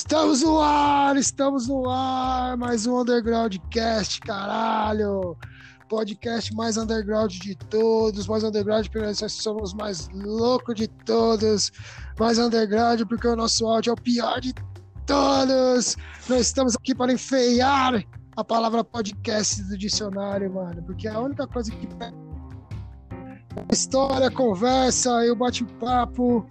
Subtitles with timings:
[0.00, 5.36] Estamos no ar, estamos no ar, mais um Underground Cast, caralho!
[5.90, 11.70] Podcast mais underground de todos, mais underground porque nós somos mais loucos de todos,
[12.18, 14.54] mais underground porque o nosso áudio é o pior de
[15.04, 15.98] todos.
[16.30, 18.02] Nós estamos aqui para enfeiar
[18.38, 21.86] a palavra podcast do dicionário, mano, porque é a única coisa que
[23.70, 26.50] história, conversa e o bate-papo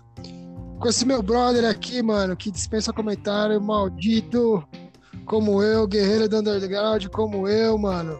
[0.79, 4.63] com esse meu brother aqui, mano, que dispensa comentário, maldito,
[5.25, 8.19] como eu, guerreiro do underground, como eu, mano.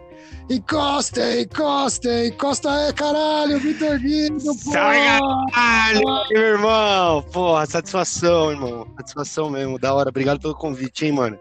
[0.49, 4.71] Encosta, encosta, encosta aí, caralho, Vitor Guido, pô!
[4.71, 7.23] Caralho, meu irmão!
[7.31, 8.87] Porra, satisfação, irmão.
[8.97, 10.09] Satisfação mesmo, da hora.
[10.09, 11.39] Obrigado pelo convite, hein, mano.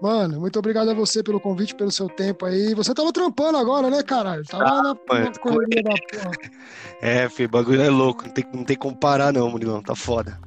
[0.00, 2.74] Mano, muito obrigado a você pelo convite, pelo seu tempo aí.
[2.74, 4.44] Você tava trampando agora, né, caralho?
[4.44, 6.30] Tava Ah, na, na correria da porra.
[7.00, 8.24] É, filho, o bagulho é louco.
[8.24, 9.82] Não tem, não tem como parar, não, Murilão.
[9.82, 10.38] Tá foda.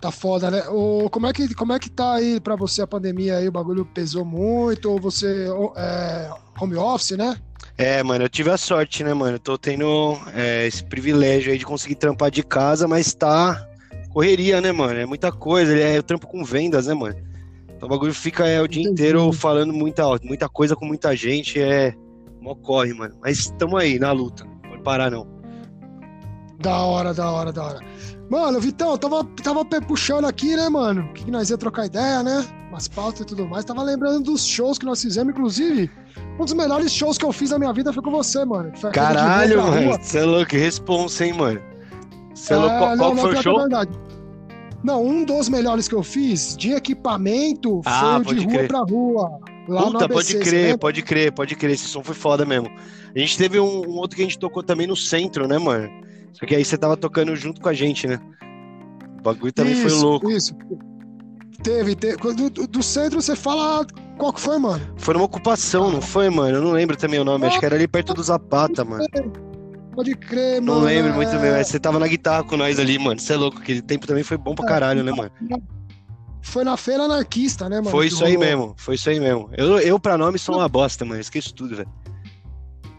[0.00, 0.68] Tá foda, né?
[0.68, 3.48] Ô, como, é que, como é que tá aí pra você a pandemia aí?
[3.48, 4.90] O bagulho pesou muito?
[4.90, 7.36] Ou você é home office, né?
[7.76, 9.36] É, mano, eu tive a sorte, né, mano?
[9.36, 13.66] Eu tô tendo é, esse privilégio aí de conseguir trampar de casa, mas tá
[14.12, 15.00] correria, né, mano?
[15.00, 15.76] É muita coisa.
[15.76, 17.16] É, eu trampo com vendas, né, mano?
[17.84, 21.60] Então o bagulho fica é, o dia inteiro falando muita, muita coisa com muita gente.
[21.60, 21.94] É.
[22.40, 23.14] Mó corre, mano.
[23.22, 24.44] Mas tamo aí, na luta.
[24.44, 25.26] Não pode parar, não.
[26.60, 27.80] Da hora, da hora, da hora.
[28.30, 31.02] Mano, Vitão, tava, tava pe- puxando aqui, né, mano?
[31.10, 32.46] O que nós ia trocar ideia, né?
[32.70, 33.66] Umas pautas e tudo mais.
[33.66, 35.90] Tava lembrando dos shows que nós fizemos, inclusive.
[36.40, 38.72] Um dos melhores shows que eu fiz na minha vida foi com você, mano.
[38.94, 39.98] Caralho, mano.
[40.00, 41.60] Você é louco, que responsa, hein, mano.
[42.34, 42.78] Você é É, louco.
[42.78, 43.68] Qual, qual não, foi o é show?
[44.84, 48.54] Não, um dos melhores que eu fiz de equipamento Ah, foi o de pode rua
[48.58, 48.68] crer.
[48.68, 49.40] pra rua.
[49.66, 50.78] Lá no Puta, ABC, pode crer, lembra?
[50.78, 51.70] pode crer, pode crer.
[51.72, 52.68] Esse som foi foda mesmo.
[53.14, 55.88] A gente teve um, um outro que a gente tocou também no centro, né, mano?
[56.34, 58.20] Só que aí você tava tocando junto com a gente, né?
[59.18, 60.30] O bagulho também foi Isso, louco.
[60.30, 60.54] Isso.
[61.62, 62.16] Teve, teve.
[62.18, 63.86] Do, do- do centro você fala
[64.18, 64.84] qual que foi, mano?
[64.96, 66.58] Foi numa ocupação, não foi, mano?
[66.58, 67.46] Eu não lembro também o nome.
[67.46, 69.06] Acho que era ali perto do Zapata, mano.
[69.94, 70.86] Pode crer, Não mano.
[70.86, 71.38] lembro muito é.
[71.38, 73.20] bem, mas você tava na guitarra com nós ali, mano.
[73.20, 75.30] Você é louco, aquele tempo também foi bom pra caralho, né, mano?
[76.42, 77.90] Foi na feira anarquista, né, mano?
[77.90, 79.48] Foi isso aí mesmo, foi isso aí mesmo.
[79.56, 81.20] Eu, eu pra nome, sou uma bosta, mano.
[81.20, 81.88] Esqueço tudo, velho.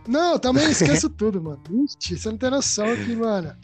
[0.07, 1.61] Não, também esqueço tudo, mano.
[1.69, 3.55] Ixi, você não tem noção aqui, mano.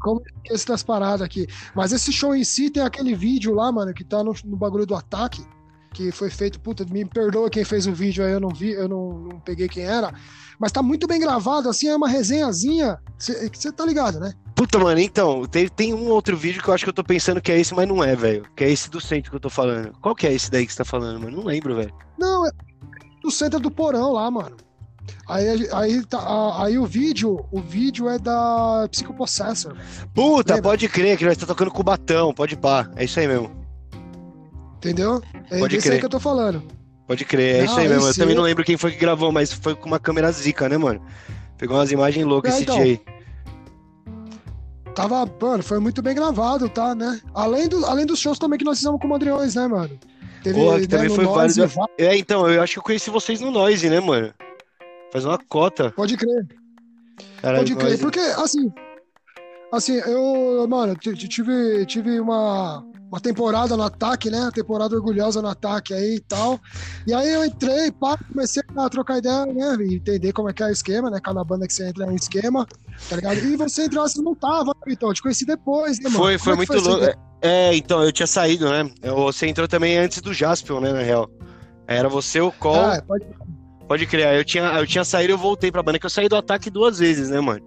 [0.00, 1.46] Como eu esqueço das paradas aqui.
[1.74, 4.86] Mas esse show em si tem aquele vídeo lá, mano, que tá no, no bagulho
[4.86, 5.44] do ataque.
[5.92, 8.88] Que foi feito, puta, me perdoa quem fez o vídeo aí, eu não vi, eu
[8.88, 10.12] não, não peguei quem era.
[10.58, 12.98] Mas tá muito bem gravado, assim, é uma resenhazinha.
[13.18, 14.32] Você tá ligado, né?
[14.54, 17.40] Puta, mano, então, tem, tem um outro vídeo que eu acho que eu tô pensando
[17.40, 18.44] que é esse, mas não é, velho.
[18.56, 19.92] Que é esse do centro que eu tô falando.
[20.00, 21.36] Qual que é esse daí que você tá falando, mano?
[21.36, 21.94] Não lembro, velho.
[22.18, 22.50] Não, é
[23.22, 24.56] do centro do porão lá, mano.
[25.28, 29.76] Aí, aí, tá, aí o vídeo, o vídeo é da Psychopossessor.
[30.14, 30.70] Puta, Lembra?
[30.70, 32.90] pode crer que nós tá tocando com o Batão, pode pá.
[32.96, 33.50] É isso aí mesmo.
[34.76, 35.22] Entendeu?
[35.50, 36.00] É Pode desse aí crer.
[36.00, 36.62] que eu tô falando.
[37.08, 38.06] Pode crer, é Não, isso aí mesmo.
[38.06, 40.68] Eu também é- não lembro quem foi que gravou, mas foi com uma câmera zica,
[40.68, 41.00] né, mano?
[41.56, 42.76] Pegou umas imagens loucas É, esse então.
[42.76, 43.00] dia aí.
[44.94, 47.20] Tava, mano, foi muito bem gravado, tá, né?
[47.32, 49.98] Além, do, além dos shows também que nós fizemos com o Madriões, né, mano?
[50.42, 51.74] Teve, Porra, que né, também foi Noise, válido.
[51.74, 54.32] va- É, então, eu acho que eu conheci vocês no Noise, né, mano?
[55.12, 55.90] Faz uma cota.
[55.92, 56.46] Pode crer,
[57.40, 57.86] Caralho, pode crer.
[57.88, 58.02] Noise.
[58.02, 58.72] Porque, assim,
[59.72, 64.50] assim, eu, mano, tive, tive uma, uma temporada no ataque, né?
[64.54, 66.60] Temporada orgulhosa no ataque aí e tal.
[67.06, 69.76] E aí eu entrei, pá, comecei a trocar ideia, né?
[69.80, 71.18] E entender como é que é o esquema, né?
[71.22, 72.66] Cada banda que você entra é um esquema,
[73.08, 73.38] tá ligado?
[73.38, 76.18] E você entrou, você não tava, então, eu te conheci depois, né, mano?
[76.18, 76.98] Foi, foi é muito louco.
[76.98, 77.18] ideia?
[77.40, 78.90] É, então, eu tinha saído, né?
[79.02, 81.30] Você entrou também antes do Jaspion, né, na real.
[81.86, 82.76] Era você, o Col.
[82.76, 83.24] Ah, pode
[83.88, 84.26] Pode crer.
[84.28, 86.36] Aí Eu tinha, eu tinha saído e eu voltei pra banda, que eu saí do
[86.36, 87.64] ataque duas vezes, né, mano?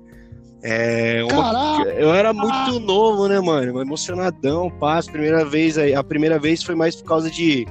[0.64, 3.82] É, uma, eu era muito novo, né, mano?
[3.82, 5.08] Emocionadão, paz.
[5.08, 7.66] Primeira vez, a primeira vez foi mais por causa de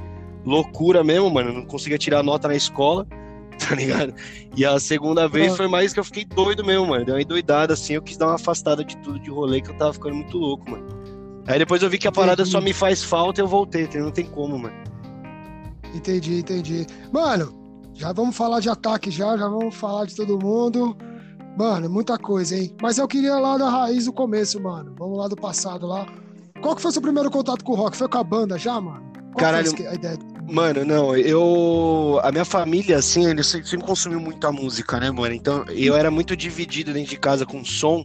[0.45, 1.53] loucura mesmo, mano.
[1.53, 3.07] Não conseguia tirar nota na escola,
[3.69, 4.13] tá ligado?
[4.57, 7.05] E a segunda vez foi mais que eu fiquei doido mesmo, mano.
[7.05, 9.77] Deu uma doidada assim, eu quis dar uma afastada de tudo de rolê que eu
[9.77, 10.87] tava ficando muito louco, mano.
[11.47, 12.51] Aí depois eu vi que a parada entendi.
[12.51, 14.75] só me faz falta e eu voltei, não tem como, mano.
[15.95, 16.87] Entendi, entendi.
[17.13, 17.53] Mano,
[17.95, 20.97] já vamos falar de ataque já, já vamos falar de todo mundo.
[21.57, 22.75] Mano, muita coisa, hein?
[22.81, 24.95] Mas eu queria lá da raiz do começo, mano.
[24.99, 26.07] Vamos lá do passado lá.
[26.61, 27.97] Qual que foi o seu primeiro contato com o rock?
[27.97, 29.11] Foi com a banda já, mano?
[29.33, 30.19] Qual Caralho, a ideia?
[30.49, 32.21] Mano, não, eu.
[32.23, 35.35] A minha família, assim, eles sempre consumiu muita música, né, mano?
[35.35, 38.05] Então eu era muito dividido dentro de casa com som,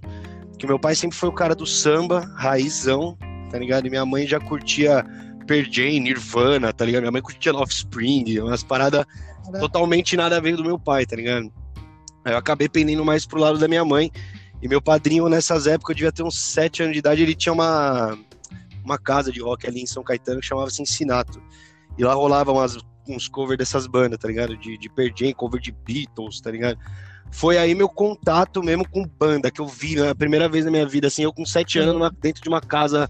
[0.57, 3.18] que meu pai sempre foi o cara do samba, raizão,
[3.50, 3.88] tá ligado?
[3.88, 5.03] E minha mãe já curtia
[5.47, 7.01] Pearl Jam, Nirvana, tá ligado?
[7.01, 9.06] Minha mãe curtia Offspring, umas paradas
[9.59, 11.51] totalmente nada a ver do meu pai, tá ligado?
[12.25, 14.12] Eu acabei pendendo mais pro lado da minha mãe.
[14.62, 17.54] E meu padrinho, nessas épocas, eu devia ter uns 7 anos de idade, ele tinha
[17.54, 18.18] uma,
[18.83, 21.42] uma casa de rock ali em São Caetano que chamava-se Ensinato.
[21.98, 22.77] E lá rolava umas,
[23.07, 24.57] uns covers dessas bandas, tá ligado?
[24.57, 26.80] De, de Pearl Jam, cover de Beatles, tá ligado?
[27.31, 30.71] Foi aí meu contato mesmo com banda, que eu vi né, a primeira vez na
[30.71, 33.10] minha vida, assim, eu com 7 anos numa, dentro de uma casa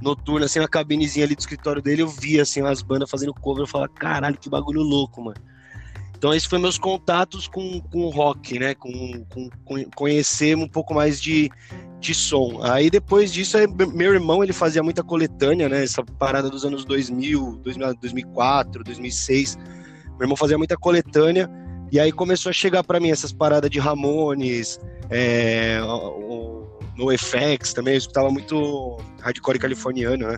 [0.00, 3.62] noturna, assim, na cabinezinha ali do escritório dele, eu via, assim, as bandas fazendo cover,
[3.62, 5.40] eu falava, caralho, que bagulho louco, mano.
[6.22, 8.76] Então, esses foram meus contatos com, com o rock, né?
[8.76, 11.50] Com, com, com, conhecer um pouco mais de,
[11.98, 12.60] de som.
[12.62, 13.56] Aí, depois disso,
[13.92, 15.82] meu irmão, ele fazia muita coletânea, né?
[15.82, 19.56] Essa parada dos anos 2000, 2004, 2006.
[20.10, 21.50] Meu irmão fazia muita coletânea.
[21.90, 24.78] E aí começou a chegar para mim essas paradas de Ramones,
[25.10, 30.36] é, o, no FX também, eu escutava muito hardcore californiano, né?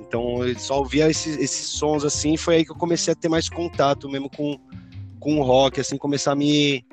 [0.00, 3.28] Então eu só ouvia esses, esses sons assim, foi aí que eu comecei a ter
[3.28, 4.58] mais contato mesmo com,
[5.20, 6.84] com o rock, assim, começar a me,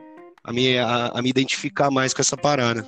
[0.43, 2.85] a me, a, a me identificar mais com essa parada.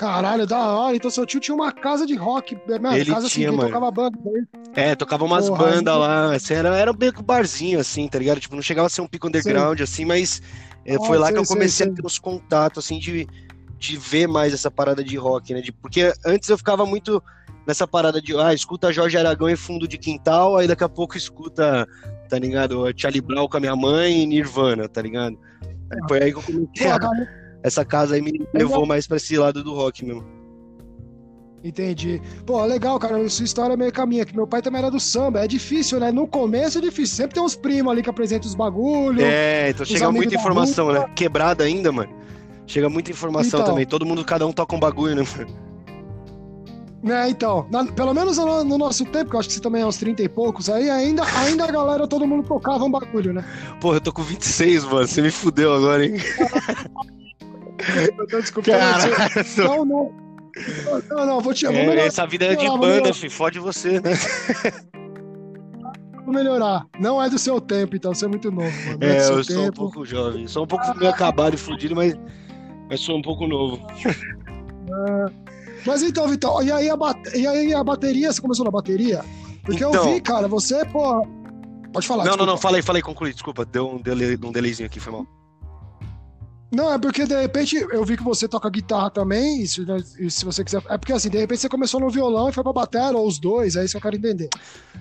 [0.00, 0.96] Caralho, da hora.
[0.96, 2.98] Então seu tio tinha uma casa de rock, né?
[2.98, 3.68] Ele casa tinha, assim, mano.
[3.68, 4.18] tocava banda.
[4.24, 4.44] Né?
[4.74, 6.34] É, tocava umas bandas lá.
[6.34, 8.40] Assim, era, era meio que um barzinho, assim, tá ligado?
[8.40, 9.84] Tipo, não chegava a ser um pico underground, sim.
[9.84, 10.40] assim, mas
[10.86, 13.28] é, foi ah, lá sei, que eu comecei sei, a ter uns contatos, assim, de,
[13.78, 15.60] de ver mais essa parada de rock, né?
[15.60, 17.22] De, porque antes eu ficava muito
[17.66, 21.14] nessa parada de, ah, escuta Jorge Aragão em fundo de quintal, aí daqui a pouco
[21.14, 21.86] escuta
[22.30, 22.86] tá ligado?
[22.96, 25.36] Charlie Brown com a minha mãe e Nirvana, tá ligado?
[25.92, 26.08] Ah.
[26.08, 26.86] Foi aí que eu comecei.
[27.62, 30.24] Essa casa aí me levou mais pra esse lado do rock mesmo.
[31.62, 32.22] Entendi.
[32.46, 33.28] Pô, legal, cara.
[33.28, 35.44] Sua história é meio caminha, que meu pai também era do samba.
[35.44, 36.10] É difícil, né?
[36.10, 37.16] No começo é difícil.
[37.16, 39.22] Sempre tem uns primos ali que apresentam os bagulhos.
[39.22, 41.04] É, então chega muita informação, né?
[41.14, 42.10] Quebrada ainda, mano.
[42.66, 43.84] Chega muita informação então, também.
[43.84, 45.69] Todo mundo, cada um toca um bagulho, né, mano?
[47.02, 49.80] Né, então, na, pelo menos no, no, nosso tempo, que eu acho que você também
[49.80, 53.32] é uns 30 e poucos, aí ainda, ainda a galera, todo mundo tocava um bagulho,
[53.32, 53.42] né?
[53.80, 56.16] Porra, eu tô com 26, mano, você me fudeu agora, hein?
[58.28, 58.72] Desculpa,
[59.56, 60.12] não, não.
[61.08, 64.10] Não, não, vou te é, Essa vida é de banda, filho, fode você, né?
[66.24, 66.84] Vou melhorar.
[66.98, 68.98] Não é do seu tempo, então, você é muito novo, mano.
[69.00, 69.44] É, é eu tempo.
[69.44, 70.46] sou um pouco jovem.
[70.46, 72.14] Sou um pouco meio acabado e fudido, mas,
[72.88, 73.80] mas sou um pouco novo.
[74.04, 75.50] É.
[75.86, 77.36] Mas então, Vitor, e aí, a bate...
[77.36, 79.24] e aí a bateria, você começou na bateria?
[79.64, 79.94] Porque então...
[79.94, 81.26] eu vi, cara, você, pô.
[81.92, 82.24] Pode falar.
[82.24, 82.36] Não, desculpa.
[82.36, 83.64] não, não, falei, falei, concluí, desculpa.
[83.64, 85.26] Deu um, delay, um delayzinho aqui, foi mal.
[86.72, 89.84] Não, é porque de repente eu vi que você toca guitarra também, e se,
[90.20, 90.80] e se, você quiser.
[90.88, 93.40] É porque assim, de repente você começou no violão e foi pra bateria, ou os
[93.40, 94.48] dois, é isso que eu quero entender.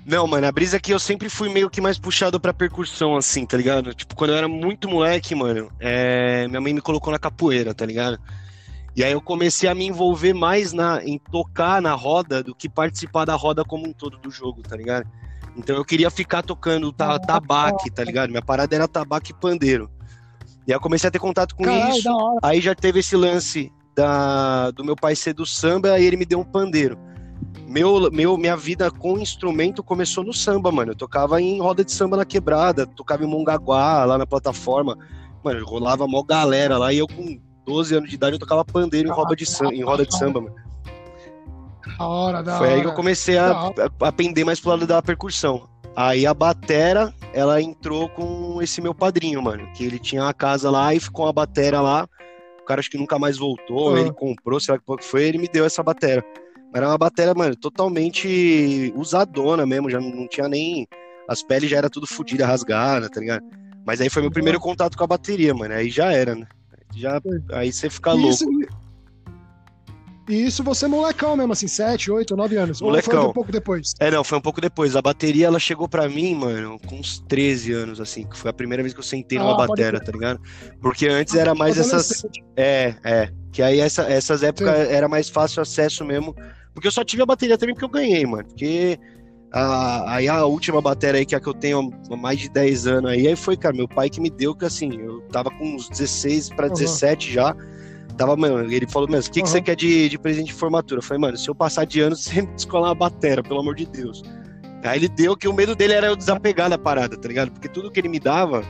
[0.04, 3.16] Não, mano, a brisa é que eu sempre fui meio que mais puxado pra percussão,
[3.16, 3.94] assim, tá ligado?
[3.94, 6.48] Tipo, quando eu era muito moleque, mano, é...
[6.48, 8.20] minha mãe me colocou na capoeira, tá ligado?
[8.96, 12.68] E aí eu comecei a me envolver mais na, em tocar na roda do que
[12.68, 15.08] participar da roda como um todo do jogo, tá ligado?
[15.56, 18.30] Então eu queria ficar tocando ta, tabaque, tá ligado?
[18.30, 19.90] Minha parada era tabaque e pandeiro.
[20.68, 22.38] E aí eu comecei a ter contato com Caralho, isso.
[22.42, 26.26] Aí já teve esse lance da, do meu pai ser do samba, aí ele me
[26.26, 26.98] deu um pandeiro.
[27.68, 30.92] Meu, meu, minha vida com instrumento começou no samba, mano.
[30.92, 34.98] Eu tocava em roda de samba na quebrada, tocava em Mongaguá, lá na plataforma.
[35.44, 39.08] Mano, rolava mó galera lá e eu com 12 anos de idade, eu tocava pandeiro
[39.08, 40.56] em roda de samba, em roda de samba mano.
[41.98, 42.76] Da hora, da Foi hora.
[42.76, 43.52] aí que eu comecei a,
[44.02, 45.70] a aprender mais pro lado da percussão.
[45.96, 49.72] Aí a batera, ela entrou com esse meu padrinho, mano.
[49.74, 52.08] Que ele tinha uma casa lá e ficou uma batera lá.
[52.60, 53.98] O cara acho que nunca mais voltou, uhum.
[53.98, 56.24] ele comprou, sei lá que foi, ele me deu essa batera.
[56.72, 60.88] Mas era uma batera, mano, totalmente usadona mesmo, já não tinha nem.
[61.28, 63.44] As peles já era tudo fodida, rasgada, tá ligado?
[63.86, 65.74] Mas aí foi meu primeiro contato com a bateria, mano.
[65.74, 66.48] Aí já era, né?
[66.96, 67.22] Já,
[67.54, 68.90] aí você fica isso, louco.
[70.30, 72.82] E isso você é molecão mesmo, assim, 7, 8, 9 anos.
[72.82, 73.16] Molecão.
[73.16, 73.94] Ou foi um pouco depois?
[74.00, 74.96] É, não, foi um pouco depois.
[74.96, 78.54] A bateria, ela chegou pra mim, mano, com uns 13 anos, assim, que foi a
[78.54, 80.40] primeira vez que eu sentei ah, numa bateria, tá ligado?
[80.80, 82.24] Porque antes era mais essas...
[82.56, 83.32] É, é.
[83.52, 84.94] Que aí essa, essas épocas Sim.
[84.94, 86.36] era mais fácil acesso mesmo.
[86.76, 88.48] Porque eu só tive a bateria também porque eu ganhei, mano.
[88.48, 89.00] Porque
[89.52, 92.50] a, aí a última bateria aí, que é a que eu tenho há mais de
[92.50, 95.50] 10 anos aí, aí foi, cara, meu pai que me deu, que assim, eu tava
[95.50, 96.74] com uns 16 para Uhum.
[96.74, 97.56] 17 já.
[98.18, 99.54] Tava, mano, ele falou, mesmo, o que, que Uhum.
[99.54, 101.00] você quer de, de presente de formatura?
[101.00, 103.76] Eu falei, mano, se eu passar de ano, você me descolar uma batera, pelo amor
[103.76, 104.22] de Deus.
[104.84, 107.52] Aí ele deu que o medo dele era eu desapegar da parada, tá ligado?
[107.52, 108.64] Porque tudo que ele me dava,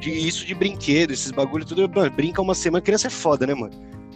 [0.00, 3.54] de isso de brinquedo, esses bagulho, tudo, mano, brinca uma semana, criança é foda, né,
[3.54, 3.72] mano?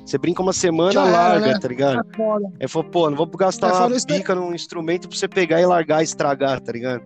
[0.07, 1.59] Você brinca uma semana, Já era, larga, né?
[1.59, 2.07] tá ligado?
[2.17, 2.47] Foda.
[2.61, 5.61] Aí falou, pô, não vou gastar É, uma isso, pica num instrumento pra você pegar
[5.61, 7.03] e largar e estragar, tá ligado?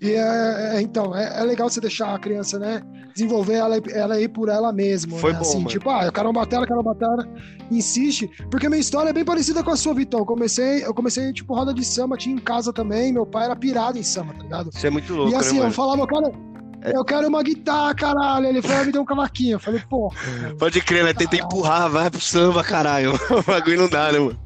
[0.00, 2.82] E é, é, então, é, é legal você deixar a criança, né?
[3.14, 5.16] Desenvolver ela, ela ir por ela mesma.
[5.18, 5.38] Foi né?
[5.38, 5.68] bom, assim, mano.
[5.68, 7.30] tipo, ah, eu quero uma bateria, eu quero uma bateria.
[7.70, 8.28] Insiste.
[8.50, 10.20] Porque minha história é bem parecida com a sua, Vitão.
[10.20, 13.12] Eu comecei, eu comecei, tipo, roda de samba, tinha em casa também.
[13.12, 14.70] Meu pai era pirado em samba, tá ligado?
[14.72, 16.51] Você é muito louco, e assim, né, eu falava, É.
[16.84, 18.46] eu quero uma guitarra, caralho.
[18.46, 19.54] Ele foi, me deu um cavaquinho.
[19.56, 20.12] Eu falei, pô,
[20.58, 21.12] Pode crer, né?
[21.12, 23.12] Tenta empurrar, vai pro samba, caralho.
[23.30, 24.38] O bagulho não dá, né, mano?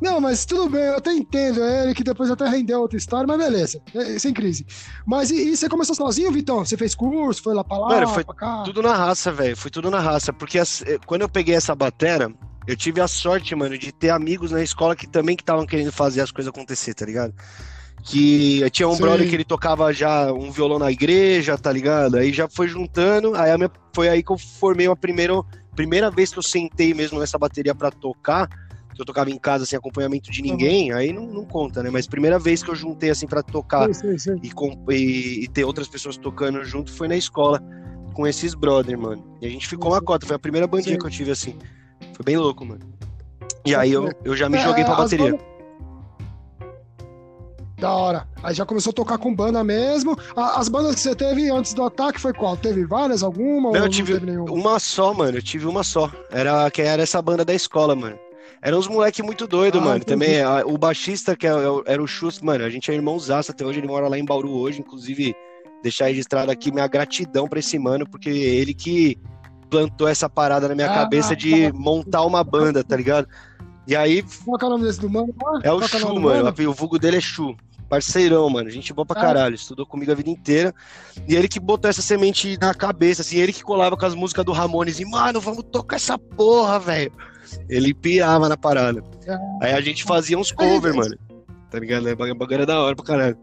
[0.00, 3.38] Não, mas tudo bem, eu até entendo ele, que depois até rendeu outra história, mas
[3.38, 4.66] beleza, é, sem crise.
[5.06, 6.58] Mas e, e você começou sozinho, Vitão?
[6.64, 8.62] Você fez curso, foi lá pra lá, Mano, foi pra cá?
[8.64, 9.56] Tudo na raça, velho.
[9.56, 10.32] Foi tudo na raça.
[10.32, 12.30] Porque as- eh, quando eu peguei essa batera,
[12.66, 15.92] eu tive a sorte, mano, de ter amigos na escola que também que estavam querendo
[15.92, 17.32] fazer as coisas acontecer, tá ligado?
[18.06, 19.00] Que eu tinha um Sim.
[19.00, 22.16] brother que ele tocava já um violão na igreja, tá ligado?
[22.16, 25.32] Aí já foi juntando, aí a minha- foi aí que eu formei a primeira,
[25.74, 28.46] primeira vez que eu sentei mesmo nessa bateria pra tocar,
[28.94, 31.88] que eu tocava em casa sem acompanhamento de ninguém, aí não, não conta, né?
[31.90, 34.50] Mas primeira vez que eu juntei assim pra tocar Sim, sim, e,
[34.92, 37.58] e- e ter outras pessoas tocando junto foi na escola
[38.12, 39.24] com esses brother, mano.
[39.40, 41.56] E a gente ficou uma cota, foi a primeira bandinha que eu tive assim.
[42.12, 42.80] Foi bem louco, mano.
[43.64, 45.53] E aí eu, eu já me É, joguei pra as bateria.
[47.78, 48.26] Da hora.
[48.42, 50.16] Aí já começou a tocar com banda mesmo.
[50.36, 52.56] A- As bandas que você teve antes do ataque foi qual?
[52.56, 53.22] Teve várias?
[53.22, 53.72] Alguma?
[53.72, 54.50] Não, eu tive nenhuma?
[54.52, 55.38] uma só, mano.
[55.38, 56.10] Eu tive uma só.
[56.30, 58.18] Era que era essa banda da escola, mano.
[58.62, 59.96] Eram uns moleque muito doido, Ah, mano.
[59.98, 60.06] entendi.
[60.24, 62.64] Também a- o baixista que é- é era o Chus, mano.
[62.64, 63.80] A gente é irmãozaço até hoje.
[63.80, 65.34] Ele mora lá em Bauru hoje, inclusive.
[65.82, 69.18] Deixar registrado aqui minha gratidão pra esse mano, porque ele que
[69.68, 73.28] plantou essa parada na minha Ah, cabeça de montar uma banda, tá ligado?
[73.86, 75.34] E aí Qual que é o nome desse do mano?
[75.62, 76.54] É o Qual Chu, do mano.
[76.68, 77.54] O vulgo dele é Chu.
[77.88, 78.70] Parceirão, mano.
[78.70, 79.22] Gente boa pra Ah.
[79.22, 79.54] caralho.
[79.54, 80.74] Estudou comigo a vida inteira.
[81.28, 83.36] E ele que botou essa semente na cabeça, assim.
[83.36, 85.00] Ele que colava com as músicas do Ramones.
[85.00, 87.12] E, mano, vamos tocar essa porra, velho.
[87.68, 89.02] Ele pirava na parada.
[89.60, 91.16] Aí a gente fazia uns cover, Aí, mano.
[91.70, 92.06] Tá ligado?
[92.08, 93.36] O bagulho era da hora pra caralho.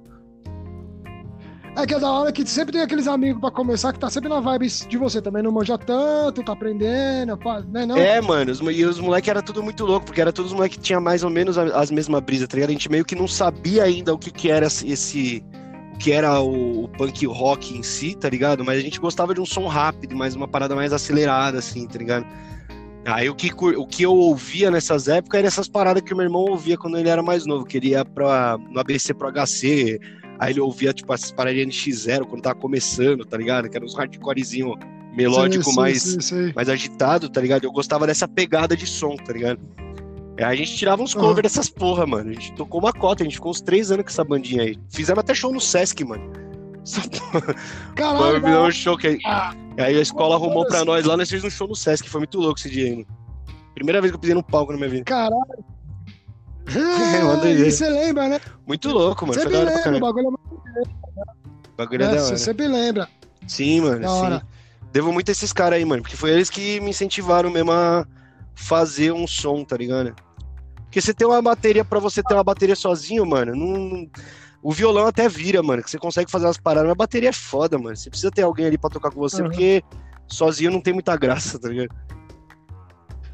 [1.73, 4.27] É que é da hora que sempre tem aqueles amigos pra começar que tá sempre
[4.27, 5.41] na vibe de você também.
[5.41, 7.85] Não manja tanto, tá aprendendo, né?
[7.85, 7.97] Não?
[7.97, 10.77] É, mano, os, e os moleques era tudo muito louco, porque era todos os moleques
[10.77, 12.71] que tinham mais ou menos a- as mesmas brisas, tá ligado?
[12.71, 15.43] A gente meio que não sabia ainda o que, que era esse.
[15.93, 18.65] O que era o, o punk rock em si, tá ligado?
[18.65, 21.97] Mas a gente gostava de um som rápido, mais uma parada mais acelerada, assim, tá
[21.97, 22.25] ligado?
[23.05, 26.25] Aí o que, o que eu ouvia nessas épocas eram essas paradas que o meu
[26.25, 29.99] irmão ouvia quando ele era mais novo, que ele ia pra, no ABC pro HC,
[30.41, 33.69] aí ele ouvia, tipo, essas paradas de NX0 quando tava começando, tá ligado?
[33.69, 34.73] Que eram uns hardcorezinho
[35.15, 37.63] melódico Sim, sim, mais sim, mais agitado, tá ligado?
[37.65, 39.59] Eu gostava dessa pegada de som, tá ligado?
[40.37, 42.31] Aí a gente tirava uns covers dessas porra, mano.
[42.31, 44.79] A gente tocou uma cota, a gente ficou uns três anos com essa bandinha aí.
[44.89, 46.23] Fizemos até show no Sesc, mano.
[46.83, 47.55] Essa porra.
[47.95, 49.53] Caralho, Foi um show que aí, Ah.
[49.77, 50.85] aí a escola arrumou pra Nossa.
[50.85, 53.07] nós lá, nós fizemos um show no Sesc, foi muito louco esse dia aí, mano.
[53.75, 55.03] Primeira vez que eu pisei no palco na minha vida.
[55.03, 55.65] caralho.
[57.45, 58.39] E você lembra, né?
[58.67, 59.39] Muito louco, mano.
[59.39, 59.99] Hora pra lembra, o caralho.
[60.01, 62.21] bagulho O bagulho é é, da hora.
[62.21, 63.07] Você sempre lembra.
[63.47, 64.01] Sim, mano.
[64.01, 64.13] Da sim.
[64.13, 64.47] hora.
[64.91, 66.01] Devo muito a esses caras aí, mano.
[66.01, 68.05] Porque foi eles que me incentivaram mesmo a
[68.53, 70.13] fazer um som, tá ligado?
[70.83, 74.07] Porque você tem uma bateria, pra você ter uma bateria sozinho, mano, não-
[74.63, 77.33] O violão até vira, mano, que você consegue fazer umas paradas, mas a bateria é
[77.33, 77.95] foda, mano.
[77.95, 79.47] Você precisa ter alguém ali pra tocar com você, Uhum.
[79.49, 79.81] porque
[80.27, 81.89] sozinho não tem muita graça, tá ligado?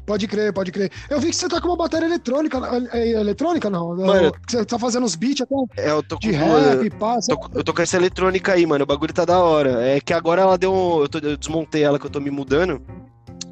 [0.08, 0.90] Pode crer, pode crer.
[1.10, 2.58] Eu vi que você tá com uma bateria eletrônica.
[2.94, 3.94] é, é eletrônica, não?
[3.94, 7.18] Mano, Que você tá fazendo uns beats até É, eu tô com de rap, pá.
[7.28, 8.84] Tô, eu tô com essa eletrônica aí, mano.
[8.84, 9.82] O bagulho tá da hora.
[9.86, 10.72] É que agora ela deu.
[10.72, 12.80] um- Eu, tô- eu desmontei ela que eu tô me mudando.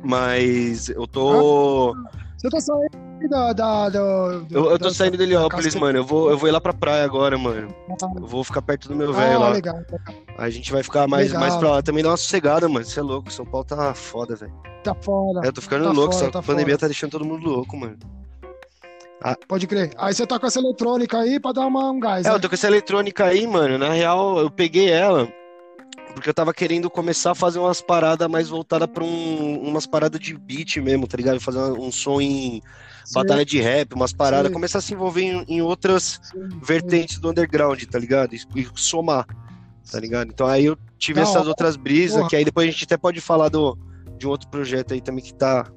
[0.02, 1.94] Mas eu tô.
[2.38, 3.52] Você tá saindo da.
[3.52, 3.98] da, da-
[4.50, 5.98] Eu, eu tô saindo de Heliópolis, mano.
[5.98, 7.74] Eu vou, eu vou ir lá pra praia agora, mano.
[8.20, 9.48] Eu vou ficar perto do meu velho Ah, lá.
[9.50, 9.78] legal.
[10.38, 11.40] A gente vai ficar mais, Legal.
[11.40, 11.82] mais pra lá.
[11.82, 12.84] Também dá uma sossegada, mano.
[12.84, 13.32] Você é louco.
[13.32, 14.52] São Paulo tá foda, velho.
[14.84, 15.40] Tá foda.
[15.44, 16.12] É, eu tô ficando Tá louco.
[16.12, 16.78] foda, essa tá pandemia foda.
[16.80, 17.96] tá deixando todo mundo louco, mano.
[19.48, 19.90] Pode crer.
[19.98, 22.24] Aí você tá com essa eletrônica aí pra dar uma, um gás.
[22.26, 22.34] É, né?
[22.36, 23.76] eu tô com essa eletrônica aí, mano.
[23.78, 25.26] Na real, eu peguei ela
[26.14, 30.18] porque eu tava querendo começar a fazer umas paradas mais voltadas pra um, umas paradas
[30.20, 31.40] de beat mesmo, tá ligado?
[31.40, 32.62] Fazer um som em
[33.12, 34.52] batalha de rap, umas paradas.
[34.52, 36.20] Começar a se envolver em, em outras
[36.62, 38.34] vertentes do underground, tá ligado?
[38.34, 39.26] E, e somar,
[39.90, 40.28] tá ligado?
[40.28, 42.28] Então aí eu tive essas outras brisas, Porra.
[42.28, 43.76] que aí depois a gente até pode falar do,
[44.18, 45.70] de um outro projeto aí também que tá.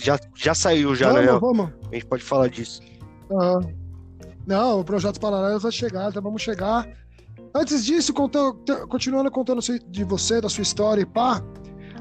[0.00, 1.38] Já, já saiu, já, vamos, né?
[1.40, 1.72] Vamos.
[1.90, 2.80] A gente pode falar disso.
[3.28, 3.74] Uhum.
[4.46, 6.86] Não, o Projeto Paralelos vai chegar, então vamos chegar.
[7.54, 8.54] Antes disso, contando,
[8.88, 11.42] continuando contando de você, da sua história e pá.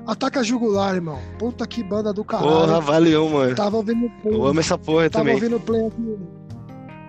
[0.05, 1.19] Ataca Jugular, irmão.
[1.39, 2.51] Puta que banda do caralho.
[2.51, 3.55] Porra, valeu, mano.
[3.55, 4.35] Tava ouvindo play.
[4.35, 5.39] Eu amo essa porra tava também.
[5.39, 6.17] Tava ouvindo play aqui.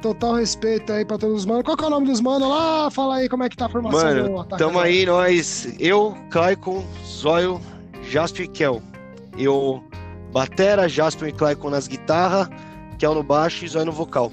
[0.00, 1.64] Total respeito aí pra todos os manos.
[1.64, 2.90] Qual que é o nome dos manos lá?
[2.90, 4.64] Fala aí como é que tá a formação mano, do Ataca.
[4.64, 5.74] Tamo aí, nós.
[5.80, 7.60] Eu, Claicon, Zóio,
[8.02, 8.82] Jasper e Kel.
[9.36, 9.82] Eu,
[10.30, 12.48] Batera, Jasper e Claicon nas guitarras,
[12.98, 14.30] Kel no baixo e Zóio no vocal.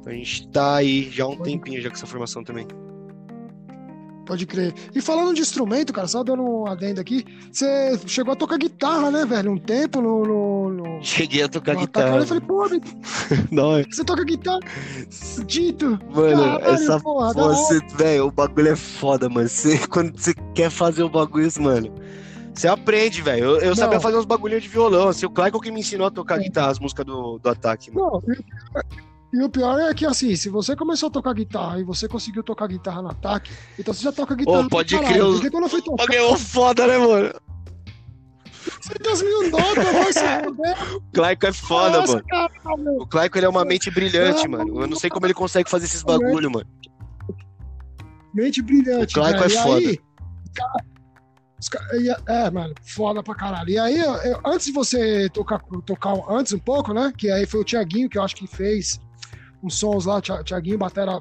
[0.00, 2.66] Então a gente tá aí já há um tempinho já com essa formação também.
[4.26, 4.74] Pode crer.
[4.92, 9.08] E falando de instrumento, cara, só dando um adendo aqui, você chegou a tocar guitarra,
[9.08, 9.52] né, velho?
[9.52, 10.24] Um tempo no.
[10.24, 12.16] no, no Cheguei a tocar no guitarra.
[12.16, 12.66] Eu falei, pô,
[13.52, 14.58] não, você toca guitarra?
[15.46, 15.96] Dito.
[16.12, 17.32] Mano, essa porra.
[17.32, 19.48] Você, velho, o bagulho é foda, mano.
[19.48, 21.94] Você, quando você quer fazer o bagulho, mano.
[22.52, 23.44] Você aprende, velho.
[23.44, 25.08] Eu, eu sabia fazer uns bagulhinhos de violão.
[25.08, 28.22] Assim, o Clayco que me ensinou a tocar guitarra, as músicas do, do ataque, mano.
[28.24, 28.82] Não,
[29.32, 32.42] e o pior é que, assim, se você começou a tocar guitarra e você conseguiu
[32.42, 34.60] tocar guitarra no ataque, então você já toca guitarra.
[34.64, 35.24] Oh, pode crer.
[35.24, 35.34] Os...
[35.36, 36.14] Porque quando eu tocar.
[36.14, 37.32] É foda, né, mano?
[38.80, 42.24] Você das mil notas, vai se O Claico é foda, Nossa, mano.
[42.28, 43.02] Caralho.
[43.02, 44.80] O Claico ele é uma mente brilhante, mano.
[44.80, 46.66] Eu não sei como ele consegue fazer esses bagulho, mano.
[48.34, 49.12] Mente brilhante.
[49.12, 49.98] O Claico é foda.
[51.90, 53.70] Aí, é, mano, foda pra caralho.
[53.70, 57.12] E aí, eu, antes de você tocar, tocar antes um pouco, né?
[57.16, 59.00] Que aí foi o Tiaguinho que eu acho que fez
[59.62, 61.20] uns sons lá, Tiaguinho, batera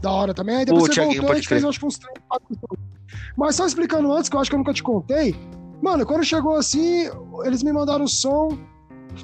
[0.00, 0.56] da hora também.
[0.56, 2.18] Aí depois Pô, você Thiaguinho, voltou e fez acho que uns três,
[3.36, 5.34] Mas só explicando antes, que eu acho que eu nunca te contei.
[5.82, 7.08] Mano, quando chegou assim,
[7.44, 8.56] eles me mandaram o som,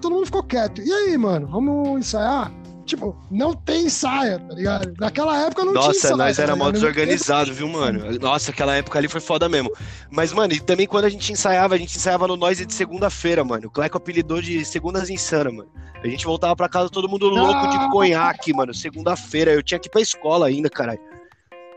[0.00, 0.80] todo mundo ficou quieto.
[0.82, 2.52] E aí, mano, vamos ensaiar?
[2.88, 4.94] Tipo, não tem ensaio, tá ligado?
[4.98, 6.16] Naquela época não Nossa, tinha ensaio.
[6.16, 8.18] Nossa, nós tá era mal desorganizado, viu, mano?
[8.18, 9.70] Nossa, aquela época ali foi foda mesmo.
[10.10, 13.44] Mas, mano, e também quando a gente ensaiava, a gente ensaiava no Noise de segunda-feira,
[13.44, 13.66] mano.
[13.66, 15.70] O Cleco apelidou de Segundas Insana, mano.
[16.02, 18.72] A gente voltava pra casa todo mundo louco de conhaque, mano.
[18.72, 21.00] Segunda-feira, eu tinha que ir pra escola ainda, caralho.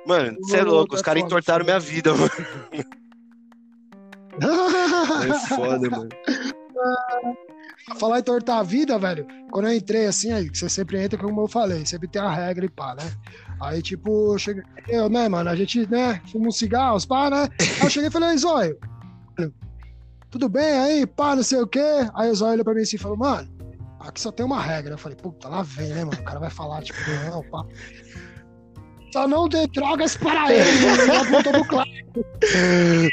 [0.08, 2.32] Mano, você é louco, os caras entortaram minha vida, mano.
[5.30, 6.10] é foda, mano.
[8.00, 11.42] Falar em tortar a vida, velho, quando eu entrei assim, aí você sempre entra, como
[11.42, 13.12] eu falei, sempre tem a regra e pá, né?
[13.62, 17.50] Aí, tipo, eu cheguei, eu, né, mano, a gente, né, fuma uns cigarros, pá, né?
[17.60, 18.78] Aí eu cheguei e falei, Zóio,
[20.32, 22.08] tudo bem aí, pá, não sei o quê.
[22.16, 23.50] Aí o Zóio olhou pra mim assim e falou, mano,
[24.00, 24.94] aqui só tem uma regra.
[24.94, 26.20] Eu falei, puta, lá vem, né, mano?
[26.20, 26.98] O cara vai falar, tipo,
[27.30, 27.66] não, pá.
[29.12, 30.88] Só não dê drogas para ele,
[31.20, 32.06] apontou pro Clark.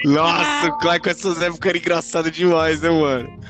[0.05, 3.41] Nossa, o Clark com essas épocas era engraçado demais, né, mano?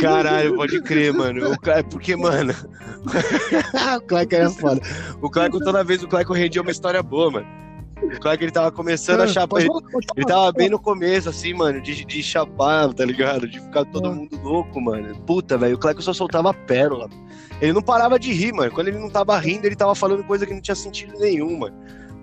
[0.00, 1.52] Caralho, pode crer, mano.
[1.52, 2.54] O Clark, porque, mano.
[3.96, 4.80] o Clark era foda.
[5.20, 7.46] O Clark, toda vez, o Clark rendia uma história boa, mano.
[8.02, 9.60] O Clark, ele tava começando a chapar.
[9.60, 9.70] Ele,
[10.16, 13.46] ele tava bem no começo, assim, mano, de, de chapar, tá ligado?
[13.48, 15.14] De ficar todo mundo louco, mano.
[15.20, 15.76] Puta, velho.
[15.76, 17.08] O Clark só soltava pérola.
[17.60, 18.72] Ele não parava de rir, mano.
[18.72, 21.76] Quando ele não tava rindo, ele tava falando coisa que não tinha sentido nenhum, mano.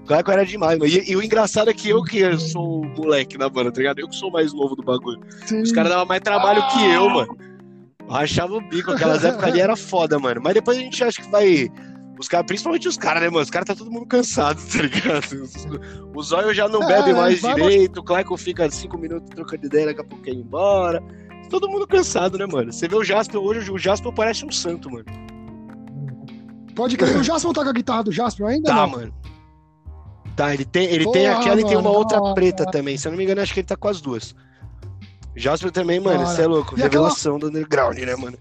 [0.03, 0.91] O Cleco era demais, mano.
[0.91, 3.99] E, e, o engraçado é que eu que sou o moleque da banda, tá ligado?
[3.99, 5.21] Eu que sou mais novo do bagulho.
[5.45, 5.61] Sim.
[5.61, 6.67] Os caras davam mais trabalho ah!
[6.67, 7.37] que eu, mano.
[8.09, 10.41] Rachava o bico, aquelas épocas ali era foda, mano.
[10.43, 11.69] Mas depois a gente acha que vai.
[12.19, 13.41] Os caras, principalmente os caras, né, mano?
[13.41, 15.49] Os caras tá todo mundo cansado, tá ligado?
[16.15, 19.87] O Zóio já não bebe é, mais direito, o Cleco fica cinco minutos trocando ideia,
[19.87, 21.01] daqui a pouco quer ir embora.
[21.49, 22.71] Todo mundo cansado, né, mano?
[22.71, 25.05] Você vê o Jasper hoje, o Jasper parece um santo, mano.
[26.75, 27.17] Pode crer.
[27.17, 28.69] O Jasper tá com a guitarra do Jasper ainda?
[28.69, 28.89] Tá, não?
[28.89, 29.13] mano.
[30.35, 32.97] Tá, ele tem, ele tem aquela e tem uma outra não, preta também.
[32.97, 34.33] Se eu não me engano, acho que ele tá com as duas.
[35.35, 36.77] Jasper também, mano, você é louco.
[36.77, 37.51] E revelação aquela...
[37.51, 38.37] do underground, né, mano?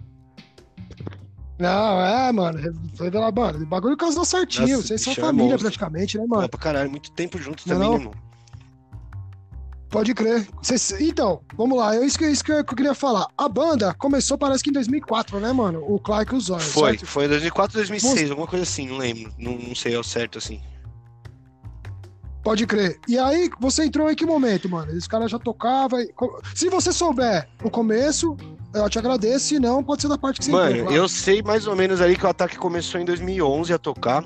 [1.61, 2.59] Não, é, mano.
[2.99, 3.63] Revela, mano.
[3.63, 4.77] O bagulho casou certinho.
[4.77, 5.61] Nossa, Vocês são família monstro.
[5.61, 6.43] praticamente, né, mano?
[6.43, 7.99] Não, pra caralho, muito tempo junto não, também, não?
[7.99, 8.31] irmão.
[9.91, 10.49] Pode crer.
[10.63, 11.97] Cês, então, vamos lá.
[11.97, 13.27] É isso que, isso que eu queria falar.
[13.37, 15.85] A banda começou, parece que em 2004, né, mano?
[15.87, 16.63] O Clark e o Zóio.
[16.63, 17.07] Foi, certo?
[17.07, 18.31] foi em 2004, 2006, Você...
[18.31, 19.33] alguma coisa assim, não lembro.
[19.37, 20.63] Não, não sei ao certo, assim.
[22.43, 22.99] Pode crer.
[23.07, 24.91] E aí, você entrou em que momento, mano?
[24.97, 25.97] Esse cara já tocava.
[26.55, 28.37] Se você souber o começo,
[28.75, 29.49] eu te agradeço.
[29.49, 32.01] Se não, pode ser da parte que você Mano, entrou, eu sei mais ou menos
[32.01, 34.25] ali que o ataque começou em 2011 a tocar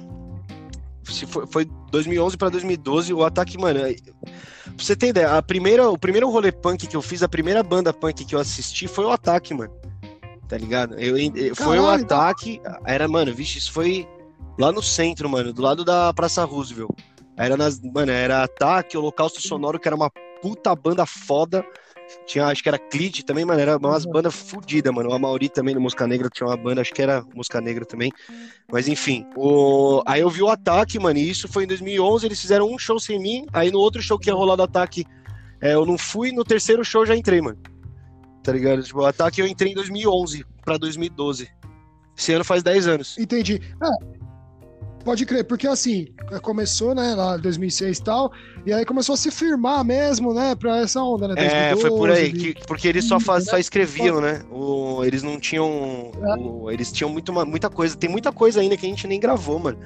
[1.12, 3.81] se foi, foi 2011 para 2012, o ataque, mano.
[3.81, 7.62] Pra você ter ideia, a primeira, o primeiro rolê punk que eu fiz, a primeira
[7.62, 9.72] banda punk que eu assisti foi o ataque, mano.
[10.48, 10.98] Tá ligado?
[10.98, 12.61] Eu, eu foi o ataque.
[12.85, 14.09] Era, mano, vixe, isso foi
[14.59, 16.90] lá no centro, mano, do lado da Praça Roosevelt.
[17.37, 21.64] Era nas, mano, era ataque, Holocausto Sonoro, que era uma puta banda foda.
[22.27, 23.61] Tinha, acho que era Clit também, mano.
[23.61, 24.12] Era umas uhum.
[24.12, 25.11] bandas fodidas, mano.
[25.11, 28.12] O Amauri também no Música Negra tinha uma banda, acho que era Música Negra também.
[28.70, 29.27] Mas enfim.
[29.37, 30.03] O...
[30.07, 31.18] Aí eu vi o ataque, mano.
[31.18, 32.27] E isso foi em 2011.
[32.27, 33.47] Eles fizeram um show sem mim.
[33.53, 35.05] Aí no outro show que ia rolar do ataque,
[35.61, 36.31] é, eu não fui.
[36.31, 37.59] No terceiro show já entrei, mano.
[38.42, 38.83] tá ligado?
[38.83, 41.49] Tipo, o ataque eu entrei em 2011 pra 2012.
[42.16, 43.18] Esse ano faz 10 anos.
[43.18, 43.61] Entendi.
[43.83, 44.23] É,
[45.05, 46.09] pode crer, porque assim,
[46.43, 48.33] começou, né, lá em 2006 e tal,
[48.64, 51.35] e aí começou a se firmar mesmo, né, pra essa onda, né?
[51.37, 53.61] É, foi por 2012, aí, que- porque eles só, faz, só né?
[53.61, 54.43] escreviam, né?
[54.51, 56.11] O, eles não tinham.
[56.38, 57.97] o- eles tinham muito, muita coisa.
[57.97, 59.79] Tem muita coisa ainda que a gente nem gravou, mano.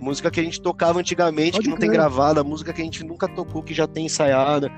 [0.00, 2.00] Música que a gente tocava antigamente, Pode que não tem crer.
[2.00, 4.70] gravada, música que a gente nunca tocou, que já tem ensaiada.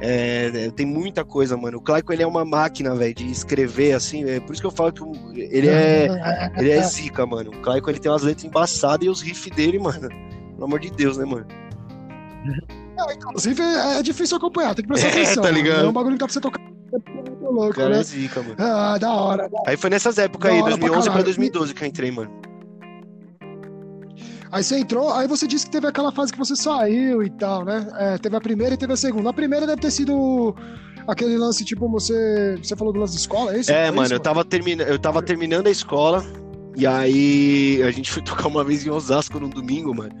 [0.00, 1.78] É, é, tem muita coisa, mano.
[1.78, 4.24] O Claico, ele é uma máquina, velho, de escrever, assim.
[4.28, 6.06] É por isso que eu falo que ele é,
[6.58, 7.50] ele é zica, mano.
[7.50, 10.08] O Claico, ele tem umas letras embaçadas e os riffs dele, mano.
[10.08, 11.46] Pelo amor de Deus, né, mano?
[12.98, 15.42] É, Inclusive, é, é difícil acompanhar, tem que prestar É, atenção.
[15.42, 15.62] tá mano.
[15.62, 15.84] ligado?
[15.86, 16.60] É um bagulho que dá pra você tocar.
[16.60, 18.00] Muito O louco, cara né?
[18.00, 18.54] é zica, mano.
[18.58, 19.50] Ah, da hora.
[19.66, 21.24] Aí foi nessas épocas aí, Da pra 2011 pra caralho.
[21.24, 22.30] 2012 que eu entrei, mano.
[24.50, 27.64] Aí você entrou, aí você disse que teve aquela fase que você saiu e tal,
[27.64, 27.86] né?
[27.98, 29.30] É, teve a primeira e teve a segunda.
[29.30, 30.54] A primeira deve ter sido
[31.06, 32.56] aquele lance, tipo, você.
[32.62, 33.70] Você falou do lance de escola, é isso?
[33.70, 34.82] É, Foi mano, isso, eu tava, termina...
[34.84, 36.24] eu tava terminando a escola
[36.76, 40.12] e aí a gente foi tocar uma vez em Osasco num domingo, mano.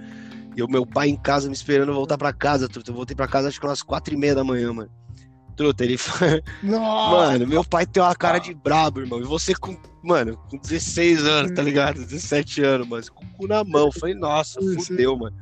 [0.56, 2.90] E o meu pai em casa me esperando voltar pra casa, truta.
[2.90, 4.90] Eu voltei pra casa acho que umas quatro e meia da manhã, mano.
[5.56, 5.96] Truta, ele.
[6.62, 7.16] Nossa!
[7.32, 9.20] Mano, meu pai tem uma cara de brabo, irmão.
[9.20, 12.04] E você com, mano, com 16 anos, tá ligado?
[12.04, 13.04] 17 anos, mano.
[13.14, 13.86] Com o cu na mão.
[13.86, 15.34] Eu falei, nossa, fudeu, mano.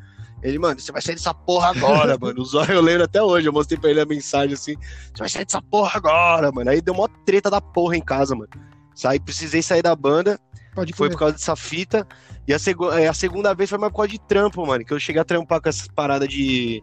[0.42, 2.40] Ele, mano, você vai sair dessa porra agora, mano.
[2.40, 3.48] O Zóio eu lembro até hoje.
[3.48, 6.70] Eu mostrei pra ele a mensagem assim: você vai sair dessa porra agora, mano.
[6.70, 8.50] Aí deu uma treta da porra em casa, mano.
[8.94, 10.38] Saí, precisei sair da banda.
[10.74, 12.06] Pode Foi por causa dessa fita.
[12.46, 14.84] E a, segu- é, a segunda vez foi mais por causa de trampo, mano.
[14.84, 16.82] Que eu cheguei a trampar com essas paradas de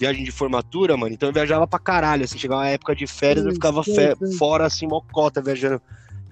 [0.00, 1.14] viagem de formatura, mano.
[1.14, 2.24] Então eu viajava pra caralho.
[2.24, 4.38] Assim, chegava uma época de férias, eu ficava sim, fe- sim.
[4.38, 5.80] fora, assim, mocota, viajando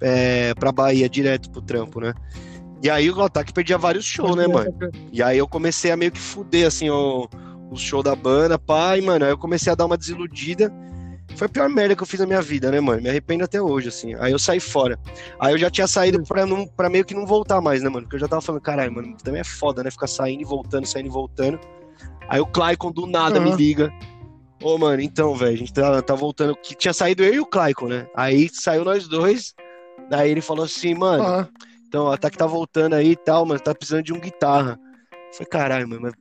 [0.01, 2.15] é, pra Bahia, direto pro trampo, né?
[2.83, 4.73] E aí o ataque perdia vários shows, né, mano?
[5.13, 7.29] E aí eu comecei a meio que fuder, assim, o,
[7.71, 9.25] o show da banda, pai, mano.
[9.27, 10.73] Aí eu comecei a dar uma desiludida.
[11.37, 13.03] Foi a pior merda que eu fiz na minha vida, né, mano?
[13.03, 14.15] Me arrependo até hoje, assim.
[14.15, 14.99] Aí eu saí fora.
[15.39, 18.05] Aí eu já tinha saído pra, não, pra meio que não voltar mais, né, mano?
[18.07, 19.91] Porque eu já tava falando, caralho, mano, também é foda, né?
[19.91, 21.61] Ficar saindo e voltando, saindo e voltando.
[22.29, 23.57] Aí o Claicon do nada me Aham.
[23.57, 23.93] liga.
[24.63, 26.55] Ô, mano, então, velho, a gente tá, tá voltando.
[26.57, 28.07] Que tinha saído eu e o Claicon, né?
[28.15, 29.55] Aí saiu nós dois.
[30.11, 31.49] Daí ele falou assim, mano, Aham.
[31.87, 34.79] então, o ataque tá voltando aí e tal, mas tá precisando de um guitarra.
[35.13, 36.15] Eu falei, caralho, mano, mas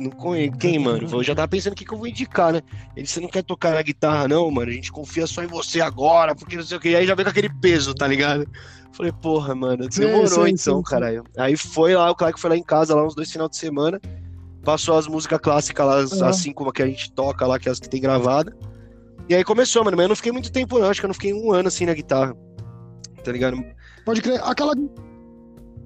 [0.00, 0.56] não conheço.
[0.58, 1.08] Quem, mano?
[1.10, 2.60] Eu já tava pensando o que, que eu vou indicar, né?
[2.96, 4.70] Ele, você não quer tocar na guitarra, não, mano?
[4.70, 6.90] A gente confia só em você agora, porque não sei o que.
[6.90, 8.42] E aí já veio com aquele peso, tá ligado?
[8.42, 10.82] Eu Falei, porra, mano, demorou sim, então, sim.
[10.82, 11.24] caralho.
[11.36, 14.00] Aí foi lá, o Clark foi lá em casa, lá uns dois final de semana,
[14.68, 16.28] passou as músicas clássicas lá, as, Aham.
[16.28, 18.54] as cinco que a gente toca lá, que é as que tem gravada.
[19.26, 20.90] E aí começou, mano, mas eu não fiquei muito tempo, não.
[20.90, 22.36] Acho que eu não fiquei um ano assim na guitarra.
[23.24, 23.56] Tá ligado?
[24.04, 24.38] Pode crer.
[24.44, 24.74] Aquela,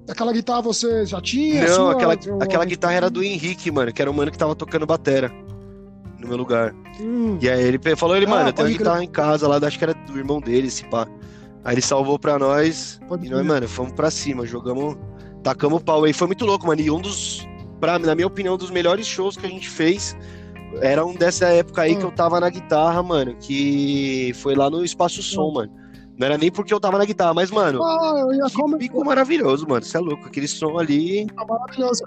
[0.09, 1.65] aquela guitarra você já tinha?
[1.65, 4.53] Não, aquela, ou- aquela guitarra era do Henrique, mano, que era o mano que tava
[4.53, 5.31] tocando batera
[6.19, 6.73] no meu lugar.
[6.99, 8.77] Hum, E aí ele falou, ele, Ah, mano, tenho uma pode crer.
[8.79, 11.07] guitarra em casa lá, acho que era do irmão dele, esse pá.
[11.63, 14.97] Aí ele salvou pra nós, Pode e nós, mano, fomos pra cima, jogamos,
[15.41, 16.11] tacamos o pau aí.
[16.11, 17.47] Foi muito louco, mano, e um dos,
[17.83, 20.15] pra, na minha opinião, um dos melhores shows que a gente fez
[20.81, 21.97] era um dessa época aí Ah.
[21.97, 25.73] que eu tava na guitarra, mano, que foi lá no Espaço Som, mano.
[26.17, 29.03] Não era nem porque eu tava na guitarra, mas, mano, Ah, eu ia que pico
[29.03, 31.27] maravilhoso, mano, você é louco, aquele som ali...
[31.27, 32.03] Tá maravilhoso.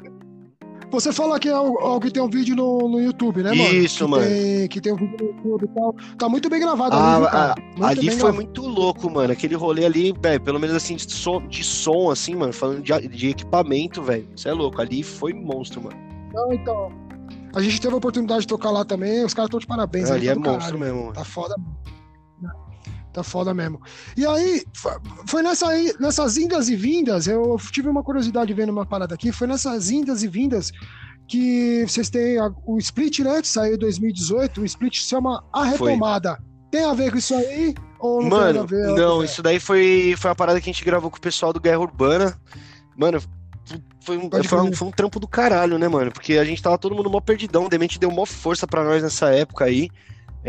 [0.91, 3.75] Você fala que é algo algo que tem um vídeo no, no YouTube, né, mano?
[3.75, 4.25] Isso, que mano.
[4.25, 5.95] Tem, que tem um vídeo no YouTube e tal.
[6.17, 7.55] Tá muito bem gravado Ah, ali, cara?
[7.59, 8.35] Muito ali foi gravado.
[8.37, 9.33] muito louco, mano.
[9.33, 13.09] Aquele rolê ali, velho, pelo menos assim, de som, de som, assim, mano, falando de,
[13.09, 14.29] de equipamento, velho.
[14.37, 14.81] Você é louco.
[14.81, 15.97] Ali foi monstro, mano.
[16.33, 16.93] Não, então.
[17.55, 19.25] A gente teve a oportunidade de tocar lá também.
[19.25, 20.11] Os caras estão de parabéns.
[20.11, 20.79] ali tá é monstro caralho.
[20.79, 21.13] mesmo, mano.
[21.15, 21.57] Tá foda.
[23.17, 23.81] Tá foda mesmo.
[24.15, 24.63] E aí,
[25.27, 29.47] foi nessa, nessas indas e vindas, eu tive uma curiosidade vendo uma parada aqui, foi
[29.47, 30.71] nessas indas e vindas
[31.27, 35.43] que vocês têm a- o Split, né, que saiu em 2018, o Split se chama
[35.51, 36.39] A Retomada.
[36.71, 37.75] Tem a ver com isso aí?
[37.99, 39.01] Ou não Mano, tem a ver?
[39.01, 41.59] não, isso daí foi, foi a parada que a gente gravou com o pessoal do
[41.61, 42.39] Guerra Urbana.
[42.95, 43.19] Mano,
[44.01, 46.13] foi um, foi, um, foi um trampo do caralho, né, mano?
[46.13, 47.65] Porque a gente tava todo mundo mó perdidão.
[47.65, 49.89] O Demente deu mó força pra nós nessa época aí.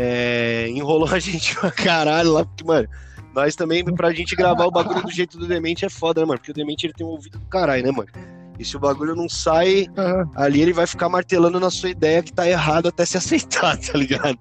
[0.00, 2.88] É, enrolou a gente pra caralho lá, porque, mano,
[3.34, 6.38] nós também, pra gente gravar o bagulho do jeito do Demente é foda, né, mano?
[6.38, 8.08] Porque o Demente ele tem um ouvido do caralho, né, mano?
[8.58, 10.30] E se o bagulho não sai, Aham.
[10.34, 13.98] ali ele vai ficar martelando na sua ideia que tá errado até se aceitar, tá
[13.98, 14.38] ligado?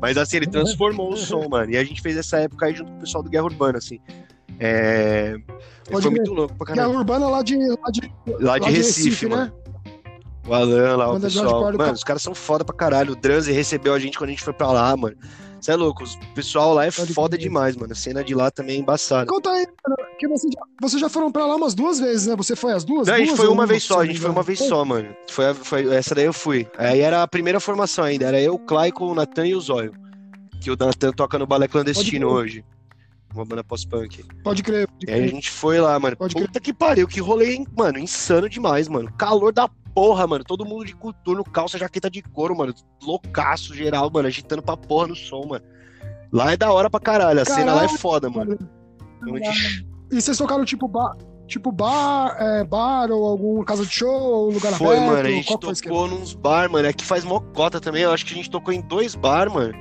[0.00, 1.70] Mas assim, ele transformou o som, mano.
[1.70, 3.98] E a gente fez essa época aí junto com o pessoal do Guerra Urbana, assim.
[4.58, 5.36] É...
[5.90, 6.10] Foi crer.
[6.10, 6.96] muito louco pra caralho.
[6.96, 9.52] urbana lá de, lá de, Lá de Recife, mano.
[10.46, 11.72] O Alan lá, o de pessoal.
[11.72, 13.12] Mano, os caras são foda pra caralho.
[13.12, 15.16] O Dranzi recebeu a gente quando a gente foi pra lá, mano.
[15.60, 17.46] Você é louco, o pessoal lá é Pode foda crer.
[17.46, 17.92] demais, mano.
[17.92, 19.26] A cena de lá também é embaçada.
[19.26, 22.34] Conta aí, mano, que vocês já, vocês já foram pra lá umas duas vezes, né?
[22.36, 23.06] Você foi as duas?
[23.06, 24.82] Não, a gente Duas foi ou uma vez só, a gente foi uma vez só,
[24.86, 25.14] mano.
[25.28, 26.66] Foi, foi, essa daí eu fui.
[26.78, 29.92] Aí era a primeira formação ainda, era eu, o Claico, o Natan e o Zóio.
[30.62, 32.38] Que o Natan toca no balé clandestino crer.
[32.38, 32.64] hoje.
[33.34, 34.24] uma banda pós-punk.
[34.42, 34.88] Pode crer.
[34.88, 35.34] Pode E aí a crer.
[35.34, 36.16] gente foi lá, mano.
[36.16, 36.46] Pode crer.
[36.46, 39.12] Puta que pariu, que rolê, mano, insano demais, mano.
[39.18, 40.44] Calor da porra, mano.
[40.44, 42.74] Todo mundo de coturno, calça, jaqueta de couro, mano.
[43.02, 45.64] Loucaço geral, mano, agitando pra porra no som, mano.
[46.32, 48.58] Lá é da hora pra caralho, a cena lá é Caralho, foda, mano.
[49.22, 53.92] Então, gente E vocês tocaram tipo bar, tipo bar, é, bar ou algum casa de
[53.92, 55.10] show, ou lugar Foi, aberto?
[55.10, 56.86] mano, a gente foi tocou nos bar, mano.
[56.86, 58.02] É que faz mocota também.
[58.02, 59.74] Eu acho que a gente tocou em dois bar, mano.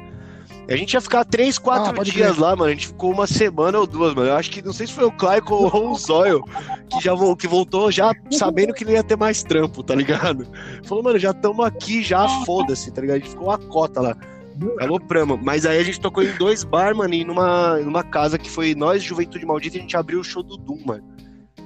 [0.69, 2.69] A gente ia ficar três, quatro Ah, dias lá, mano.
[2.69, 4.29] A gente ficou uma semana ou duas, mano.
[4.29, 6.43] Eu acho que não sei se foi o Claico ou o Zóio
[6.89, 10.47] que já que voltou já sabendo que não ia ter mais trampo, tá ligado?
[10.83, 13.17] Falou, mano, já estamos aqui, já foda-se, tá ligado?
[13.17, 14.15] A gente ficou a cota lá.
[14.79, 15.39] Alopramos.
[15.41, 18.75] Mas aí a gente tocou em dois bar, mano, e numa, numa casa que foi
[18.75, 21.03] nós, Juventude Maldita, e a gente abriu o show do Doom, mano.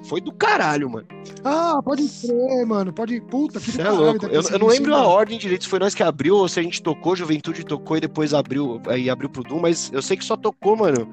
[0.03, 1.07] Foi do caralho, mano.
[1.43, 2.91] Ah, pode crer, mano.
[2.91, 3.21] Pode.
[3.21, 4.25] Puta, que do Você é caralho, louco.
[4.25, 6.63] Eu, eu não lembro a ordem direito, se foi nós que abriu ou se a
[6.63, 10.25] gente tocou, Juventude tocou e depois abriu, aí abriu pro Doom, mas eu sei que
[10.25, 11.07] só tocou, mano,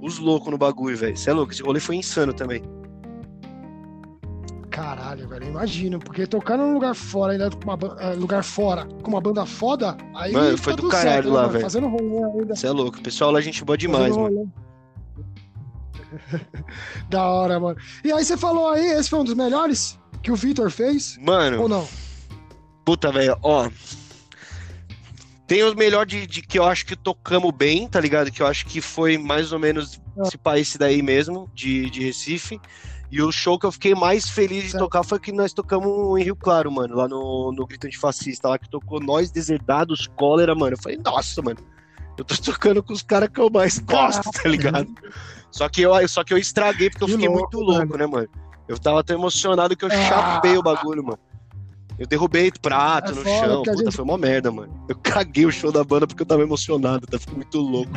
[0.00, 1.16] os loucos no bagulho, velho.
[1.16, 2.62] Você é louco, esse rolê foi insano também.
[4.70, 5.98] Caralho, velho, imagino.
[5.98, 9.96] Porque tocar num lugar fora, ainda com uma eh, lugar fora, com uma banda foda,
[10.14, 10.32] aí.
[10.32, 11.62] Mano, foi tá do tudo caralho certo, né, lá, velho.
[11.62, 12.54] Fazendo rolê ainda.
[12.54, 12.98] Você é louco.
[12.98, 14.52] O pessoal lá, gente boa demais, mano.
[17.08, 17.76] da hora, mano.
[18.04, 21.16] E aí você falou aí, esse foi um dos melhores que o Vitor fez?
[21.18, 21.88] Ou Mano, não?
[22.84, 23.68] puta, velho, ó.
[25.46, 28.32] Tem os melhores de, de que eu acho que tocamos bem, tá ligado?
[28.32, 30.22] Que eu acho que foi mais ou menos Ah.
[30.26, 32.60] esse país daí mesmo, de, de Recife.
[33.12, 34.82] E o show que eu fiquei mais feliz de Certo.
[34.82, 38.58] tocar foi que nós tocamos em Rio Claro, mano, lá no, no Grito Antifascista, lá
[38.58, 40.72] que tocou Nós Deserdados, Cólera, mano.
[40.74, 41.60] Eu falei, nossa, mano,
[42.18, 44.88] eu tô tocando com os caras que eu mais gosto, tá ligado?
[45.56, 48.06] Só que eu, só que eu estraguei porque eu Que fiquei louco, muito louco, né,
[48.06, 48.28] mano?
[48.68, 50.02] Eu tava tão emocionado que eu Ah.
[50.06, 51.18] chapei o bagulho, mano.
[51.98, 54.84] Eu derrubei prato É no chão, puta, gente- foi uma merda, mano.
[54.86, 57.90] Eu caguei o show da banda porque eu tava emocionado, tá ficando muito louco.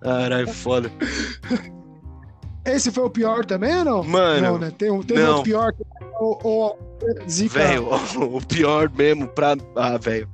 [0.00, 0.92] Caralho, foda.
[2.64, 4.02] Esse foi o pior também ou não?
[4.04, 4.72] Mano, não, né?
[4.76, 5.28] Tem, um- tem não.
[5.36, 5.82] outro pior que
[6.18, 6.78] ou, ou
[7.28, 7.58] Zica.
[7.58, 7.88] velho,
[8.34, 9.54] o pior mesmo pra.
[9.76, 10.28] Ah, velho.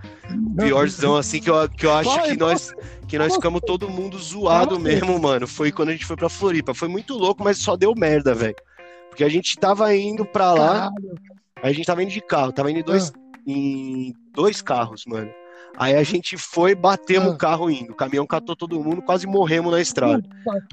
[0.56, 2.72] Piorzão assim que eu, que eu acho aí, que nós,
[3.08, 5.46] que nós ficamos todo mundo zoado mesmo, mano.
[5.48, 6.72] Foi quando a gente foi pra Floripa.
[6.74, 8.54] Foi muito louco, mas só deu merda, velho.
[9.08, 11.14] Porque a gente tava indo pra lá, Caralho.
[11.62, 13.18] a gente tava indo de carro, tava indo em dois, Ah.
[13.46, 15.30] em dois carros, mano.
[15.76, 17.34] Aí a gente foi, batemos Ah.
[17.34, 17.92] o carro indo.
[17.92, 20.22] O caminhão catou todo mundo, quase morremos na estrada.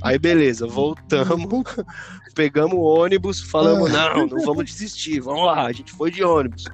[0.01, 1.63] Aí beleza, voltamos,
[2.35, 4.13] pegamos o ônibus, falamos, Ah.
[4.15, 5.65] não, não vamos desistir, vamos lá.
[5.65, 6.65] A gente foi de ônibus.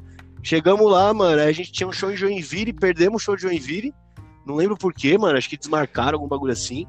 [0.42, 3.44] Chegamos lá, mano, aí a gente tinha um show em Joinville, perdemos o show de
[3.44, 3.94] Joinville.
[4.46, 6.86] Não lembro porquê, mano, acho que desmarcaram algum bagulho assim.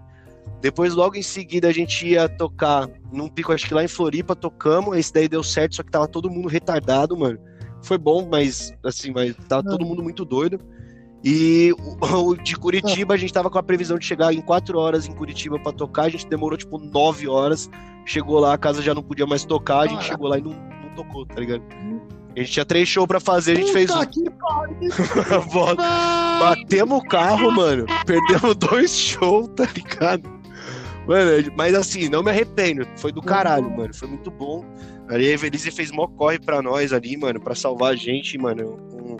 [0.60, 4.34] Depois, logo em seguida, a gente ia tocar num pico, acho que lá em Floripa,
[4.34, 4.96] tocamos.
[4.96, 7.38] Esse daí deu certo, só que tava todo mundo retardado, mano.
[7.82, 9.70] Foi bom, mas assim, mas tava Ah.
[9.70, 10.58] todo mundo muito doido.
[11.24, 11.72] E
[12.12, 15.12] o, de Curitiba, a gente tava com a previsão de chegar em quatro horas em
[15.12, 16.02] Curitiba pra tocar.
[16.02, 17.70] A gente demorou tipo nove horas.
[18.04, 19.78] Chegou lá, a casa já não podia mais tocar.
[19.78, 20.08] A gente Caraca.
[20.10, 21.62] chegou lá e não, não tocou, tá ligado?
[22.36, 24.04] A gente tinha três shows pra fazer, a gente fez um.
[24.04, 24.24] que.
[26.40, 27.86] Batemos o carro, mano.
[28.04, 30.34] Perdemos dois shows, tá ligado?
[31.06, 32.86] Mano, mas assim, não me arrependo.
[32.96, 33.94] Foi do caralho, mano.
[33.94, 34.64] Foi muito bom.
[35.08, 38.78] Ali a Evelise fez mó corre pra nós ali, mano, pra salvar a gente, mano.
[38.92, 39.16] Um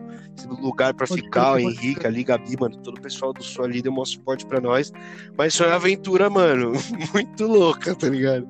[0.60, 2.76] lugar pra Pode ficar, o Henrique ali, Gabi, mano.
[2.78, 4.92] Todo o pessoal do Sul ali deu maior suporte pra nós.
[5.36, 6.72] Mas foi uma aventura, mano,
[7.14, 8.46] muito louca, tá ligado?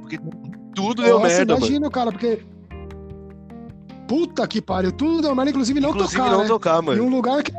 [0.00, 0.18] Porque
[0.74, 1.66] tudo deu Nossa, merda, mano.
[1.66, 2.40] imagino, cara, porque.
[4.06, 6.30] Puta que pariu, tudo deu merda, inclusive não Inclusive tocar.
[6.32, 6.46] não né?
[6.48, 7.04] tocar, Em mano.
[7.04, 7.52] um lugar que.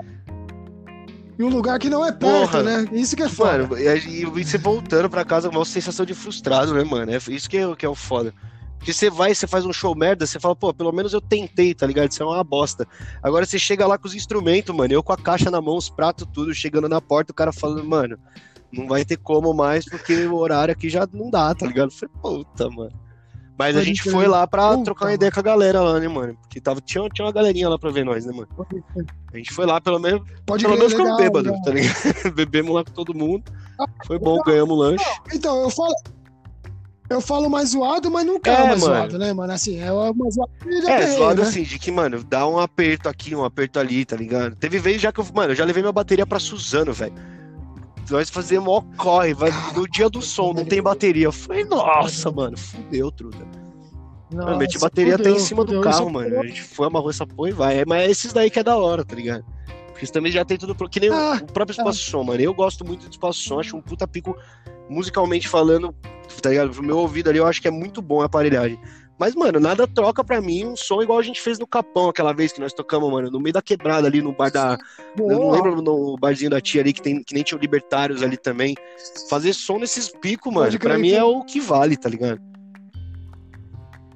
[1.37, 2.63] Em um lugar que não é perto, Porra.
[2.63, 2.87] né?
[2.93, 3.67] Isso que é foda.
[3.67, 7.11] Mano, e, e e você voltando pra casa com uma sensação de frustrado, né, mano?
[7.11, 8.33] É isso que é, que é o foda.
[8.77, 11.73] Porque você vai, você faz um show merda, você fala, pô, pelo menos eu tentei,
[11.73, 12.11] tá ligado?
[12.11, 12.87] Isso é uma bosta.
[13.23, 15.89] Agora você chega lá com os instrumentos, mano, eu com a caixa na mão, os
[15.89, 18.17] pratos, tudo, chegando na porta, o cara falando, mano,
[18.71, 21.91] não vai ter como mais, porque o horário aqui já não dá, tá ligado?
[21.91, 23.05] Eu falei, puta, mano.
[23.57, 24.11] Mas a Pode gente crer.
[24.11, 26.35] foi lá pra Puta, trocar uma ideia com a galera lá, né, mano?
[26.41, 28.49] Porque tava, tinha, tinha uma galerinha lá pra ver nós, né, mano?
[29.33, 31.95] A gente foi lá, pelo menos, Pode pelo menos ficamos bêbados, tá ligado?
[32.35, 33.43] Bebemos lá com todo mundo.
[34.05, 35.05] Foi bom, ganhamos lanche.
[35.33, 35.93] Então, eu falo.
[37.09, 38.95] Eu falo mais zoado, mas nunca é, É, mais mano.
[38.95, 39.53] zoado, né, mano?
[39.53, 41.47] Assim, é uma já É, zoado né?
[41.47, 44.55] assim, de que, mano, dá um aperto aqui, um aperto ali, tá ligado?
[44.55, 47.13] Teve vez já que eu, mano, eu já levei minha bateria pra Suzano, velho.
[48.09, 51.25] Nós fazemos mó corre, vai, no dia do som, não tem bateria.
[51.25, 53.37] Eu falei, nossa, mano, fudeu, truta.
[54.31, 55.81] Mano, Nossa, meti bateria até em fudeu, cima do fudeu.
[55.81, 56.39] carro, Isso- mano.
[56.39, 57.79] A gente foi, amarrou essa porra e vai.
[57.79, 59.45] É, Mas é esses daí que é da hora, tá ligado?
[59.87, 60.75] Porque isso também já tem tudo.
[60.89, 62.41] Que nem o- Ah, o próprio espaço som, mano.
[62.41, 64.35] Eu gosto muito do espaço som, acho um puta pico
[64.89, 65.93] musicalmente falando,
[66.41, 66.71] tá ligado?
[66.71, 68.79] Pro meu ouvido ali, eu acho que é muito bom a aparelhagem.
[69.17, 72.33] Mas, mano, nada troca pra mim um som igual a gente fez no Capão aquela
[72.33, 74.77] vez que nós tocamos, mano, no meio da quebrada ali no bar da.
[75.17, 75.55] Eu não Boa.
[75.55, 78.75] lembro no barzinho da tia ali, que, tem, que nem tinha o Libertários ali também.
[79.29, 81.39] Fazer som nesses picos, mano, Pode pra mim é então.
[81.39, 82.41] o que vale, tá ligado?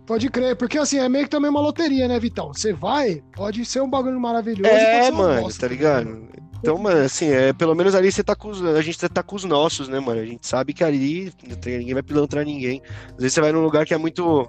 [0.05, 2.51] Pode crer, porque assim, é meio que também uma loteria, né, Vitão?
[2.51, 4.69] Você vai, pode ser um bagulho maravilhoso.
[4.69, 6.27] É, mano, bosta, tá ligado?
[6.59, 9.35] Então, mano, assim, é, pelo menos ali você tá com os, a gente tá com
[9.35, 10.19] os nossos, né, mano?
[10.19, 11.31] A gente sabe que ali
[11.65, 12.81] ninguém vai pilantrar ninguém.
[13.11, 14.47] Às vezes você vai num lugar que é muito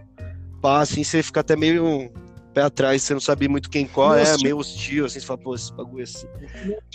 [0.61, 2.11] pá, assim, você fica até meio
[2.53, 5.55] pé atrás, você não sabe muito quem qual é, meio hostil, assim, você fala, pô,
[5.55, 6.27] esse bagulho é assim.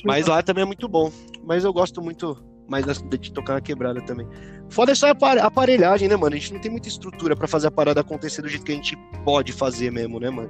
[0.04, 1.10] Mas lá também é muito bom.
[1.44, 2.86] Mas eu gosto muito mais
[3.20, 4.28] de tocar na quebrada também.
[4.70, 6.36] Foda é só a apare- a aparelhagem, né, mano?
[6.36, 8.76] A gente não tem muita estrutura pra fazer a parada acontecer do jeito que a
[8.76, 10.50] gente pode fazer mesmo, né, mano?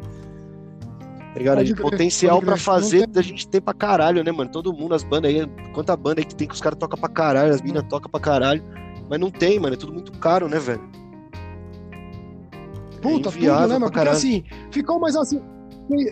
[1.36, 1.58] Ligado?
[1.58, 2.42] Pode De crer, potencial.
[2.42, 4.50] Não fazer, tem- a gente tem pra caralho, né, mano?
[4.50, 7.10] Todo mundo, as bandas aí, quanta banda aí que tem que os caras tocam pra
[7.10, 8.64] caralho, as minas tocam pra caralho.
[9.10, 10.82] Mas não tem, mano, é tudo muito caro, né, velho?
[13.02, 13.92] Puta, É tudo, né, mano?
[13.92, 15.42] Porque assim, ficou mais assim.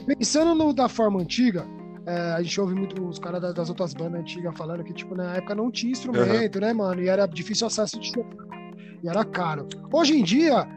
[0.06, 1.66] Pensando no da forma antiga,
[2.06, 5.16] é, a gente ouve muito os caras da- das outras bandas antigas falando que, tipo,
[5.16, 7.02] na época não tinha instrumento, né, mano?
[7.02, 8.12] E era difícil acesso de
[9.04, 9.68] e era caro.
[9.92, 10.68] Hoje em dia,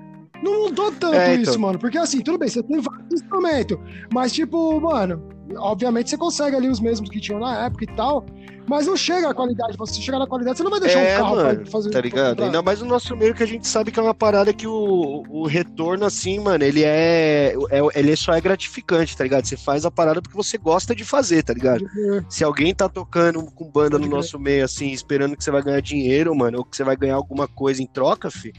[0.43, 1.43] não mudou tanto É, então.
[1.43, 1.79] isso, mano.
[1.79, 3.79] Porque assim, tudo bem, você tem vários instrumentos,
[4.13, 5.23] mas, tipo, mano,
[5.57, 8.25] obviamente você consegue ali os mesmos que tinham na época e tal.
[8.69, 9.77] Mas não chega a qualidade.
[9.77, 11.91] Você chegar na qualidade, você não vai deixar É, um carro mano, pra fazer.
[11.91, 12.43] Tá ligado?
[12.43, 15.23] Ainda mais no nosso meio que a gente sabe que é uma parada que o,
[15.29, 17.81] o retorno, assim, mano, ele é, é.
[17.95, 19.45] Ele só é gratificante, tá ligado?
[19.47, 21.85] Você faz a parada porque você gosta de fazer, tá ligado?
[22.29, 25.81] Se alguém tá tocando com banda no nosso meio, assim, esperando que você vai ganhar
[25.81, 28.53] dinheiro, mano, ou que você vai ganhar alguma coisa em troca, fi,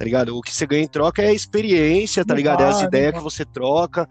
[0.00, 0.34] tá ligado?
[0.34, 2.62] O que você ganha em troca é a experiência, tá ligado?
[2.62, 4.08] É as ideias não que você troca,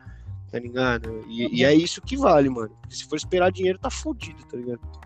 [0.51, 1.25] tá ligado?
[1.27, 2.69] E, e é isso que vale, mano.
[2.79, 4.81] Porque se for esperar dinheiro, tá fudido, tá ligado?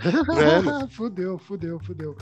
[0.00, 2.16] É, fudeu, fudeu, fudeu.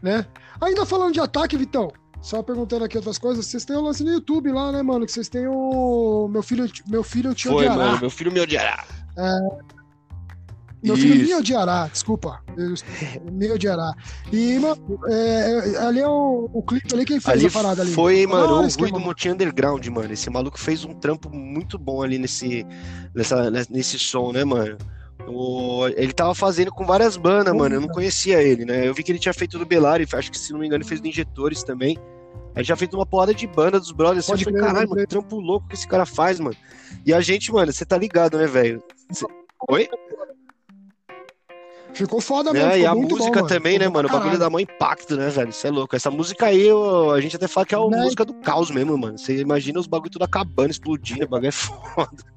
[0.00, 0.24] Né?
[0.60, 4.10] Ainda falando de ataque, Vitão, só perguntando aqui outras coisas, vocês têm um lance no
[4.10, 5.06] YouTube lá, né, mano?
[5.06, 6.28] Que vocês têm o.
[6.28, 7.76] Meu filho, meu filho te Foi, odiará.
[7.76, 8.84] mano, meu filho me odiará.
[10.86, 11.38] Meu filho me Isso.
[11.38, 12.40] odiará, desculpa.
[13.32, 13.92] Me odiará.
[14.32, 15.14] E, mano, é,
[15.74, 17.92] é, ali é o, o clipe ali, quem fez Ali a parada ali?
[17.92, 20.12] foi, Ah, mano, o Rui do Monte Underground, mano.
[20.12, 22.64] Esse maluco fez um trampo muito bom ali nesse,
[23.14, 24.76] nessa, nesse som, né, mano?
[25.28, 27.74] O- ele tava fazendo com várias bandas, mano.
[27.74, 28.86] Eu não conhecia ele, né?
[28.86, 30.88] Eu vi que ele tinha feito do Belari, acho que se não me engano, ele
[30.88, 31.98] fez do Injetores também.
[32.54, 34.30] Aí já feito uma porrada de banda dos brothers.
[34.30, 36.56] Assim, eu falei, caralho, mano, que trampo louco que esse cara faz, mano.
[37.04, 38.82] E a gente, mano, você tá ligado, né, velho?
[39.10, 39.26] Cê-
[39.68, 39.88] Oi?
[41.96, 42.70] Ficou foda mesmo.
[42.70, 44.06] É, e a música bom, também, né, mano?
[44.08, 45.48] O bagulho dá mó impacto, né, velho?
[45.48, 45.96] Isso é louco.
[45.96, 48.02] Essa música aí, eu- a gente até fala que é a Né?
[48.02, 49.16] música do caos mesmo, mano.
[49.18, 51.76] Você imagina os bagulho tudo acabando, explodindo, o bagulho é foda.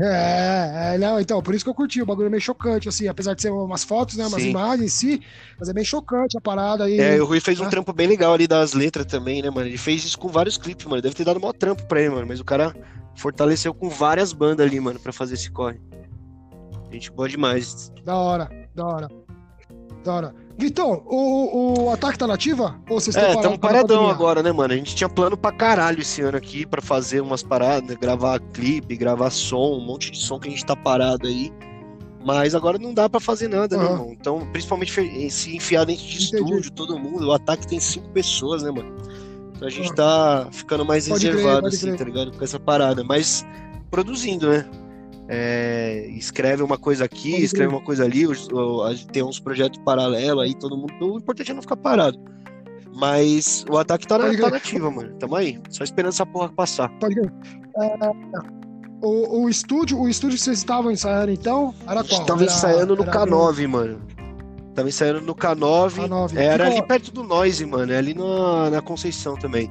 [0.00, 3.08] É, é, não, então, por isso que eu curti, o bagulho é meio chocante, assim,
[3.08, 4.50] apesar de ser umas fotos, né, umas Sim.
[4.50, 5.22] imagens em si,
[5.58, 7.00] mas é bem chocante a parada aí.
[7.00, 7.68] É, o Rui fez um Ah.
[7.68, 9.66] trampo bem legal ali das letras também, né, mano?
[9.66, 11.02] Ele fez isso com vários clipes, mano.
[11.02, 12.28] Deve ter dado maior trampo pra ele, mano.
[12.28, 12.72] Mas o cara
[13.16, 15.80] fortaleceu com várias bandas ali, mano, pra fazer esse corre.
[16.90, 17.92] Gente boa demais.
[18.04, 19.08] Da hora, da hora.
[20.04, 20.34] Da hora.
[20.56, 22.80] Vitão, o, o ataque tá nativa?
[22.88, 24.72] Ou vocês É, parados paradão agora, né, mano?
[24.72, 28.96] A gente tinha plano pra caralho esse ano aqui pra fazer umas paradas, gravar clipe,
[28.96, 31.52] gravar som, um monte de som que a gente tá parado aí.
[32.24, 33.92] Mas agora não dá pra fazer nada, né, Aham.
[33.92, 34.12] irmão?
[34.12, 36.42] Então, principalmente se enfiar dentro de Entendi.
[36.44, 37.28] estúdio, todo mundo.
[37.28, 38.96] O ataque tem cinco pessoas, né, mano?
[39.54, 39.94] Então a gente Ah.
[39.94, 41.98] tá ficando mais Pode crer, reservado, pode assim, crer.
[41.98, 42.36] tá ligado?
[42.36, 43.04] Com essa parada.
[43.04, 43.46] Mas
[43.90, 44.68] produzindo, né?
[45.28, 48.24] É, escreve uma coisa aqui, escreve uma coisa ali,
[49.12, 51.14] tem uns projetos paralelos aí, todo mundo.
[51.14, 52.18] O importante é não ficar parado.
[52.94, 55.14] Mas o ataque tá na, tá nativa, mano.
[55.18, 55.60] Tamo aí.
[55.68, 56.88] Só esperando essa porra passar.
[56.98, 57.32] Pode crer.
[57.76, 57.98] É,
[59.02, 62.18] o, o estúdio, o estúdio que vocês estavam ensaiando, então, era A qual?
[62.18, 64.00] gente tava Era- ensaiando no era K9, mano.
[64.74, 65.90] Tava ensaiando no K9.
[66.08, 66.36] K9.
[66.36, 67.92] Era Ficou- ali perto do Noise, mano.
[67.92, 69.70] É ali na, na Conceição também.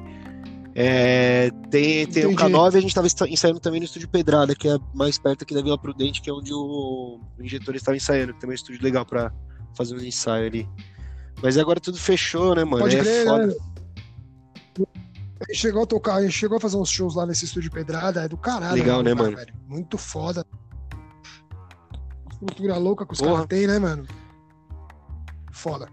[0.80, 2.52] É, tem tem o Entendi.
[2.54, 5.52] K9 a gente tava ensa- ensaiando também no estúdio Pedrada, que é mais perto aqui
[5.52, 8.62] da Vila Prudente, que é onde o, o injetor estava ensaiando, que também é um
[8.62, 9.32] estúdio legal pra
[9.76, 10.68] fazer uns ensaios ali.
[11.42, 12.78] Mas agora tudo fechou, né, mano?
[12.84, 13.46] Pode é crer, foda.
[13.48, 13.54] né?
[15.40, 17.72] A gente chegou a tocar, a gente chegou a fazer uns shows lá nesse estúdio
[17.72, 18.76] Pedrada, é do caralho.
[18.76, 19.36] Legal, né, lugar, mano?
[19.36, 19.54] velho.
[19.66, 20.46] Muito foda.
[22.30, 24.06] Estrutura louca que os caras têm, né, mano?
[25.52, 25.88] Foda.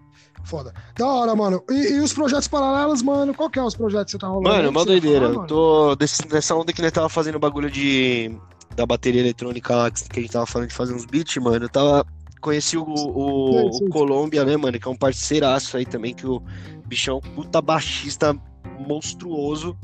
[0.46, 0.72] Foda.
[0.96, 1.62] Da hora, mano.
[1.68, 3.34] E, e os projetos paralelos, mano?
[3.34, 4.48] Qual que é os projetos que você tá rolando?
[4.48, 5.28] Mano, uma doideira.
[5.32, 8.34] falar, Eu tô desse- nessa onda que nós tava fazendo bagulho de
[8.76, 11.64] da bateria eletrônica lá, que a gente tava falando de fazer uns beats, mano.
[11.64, 12.06] Eu tava.
[12.40, 13.88] Conheci o, o, o.
[13.90, 14.78] Colômbia, né, mano?
[14.78, 16.40] Que é um parceiraço aí também, que o
[16.86, 18.36] bichão é um puta baixista
[18.86, 19.76] monstruoso,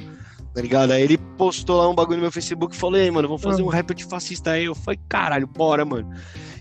[0.55, 0.93] tá ligado?
[0.93, 3.63] Aí ele postou lá um bagulho no meu Facebook e falou, ei, mano, vamos fazer
[3.63, 3.65] Ah.
[3.65, 4.67] um rap antifascista aí.
[4.67, 6.09] Eu falei, caralho, bora, mano.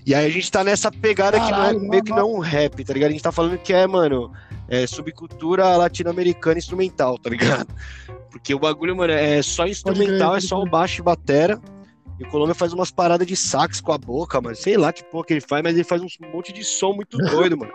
[0.06, 2.24] E aí a gente tá nessa pegada Caralho, que não é, meio que não, é
[2.24, 3.10] um rap, tá ligado?
[3.10, 4.32] A gente tá falando que é, mano,
[4.68, 7.68] é subcultura latino-americana instrumental, tá ligado?
[8.32, 11.62] Porque o bagulho, mano, é só instrumental, é só o baixo e batera.
[12.20, 14.56] E o Colômbia faz umas paradas de sax com a boca, mano.
[14.56, 17.18] Sei lá que porra que ele faz, mas ele faz um monte de som muito
[17.30, 17.74] doido, mano.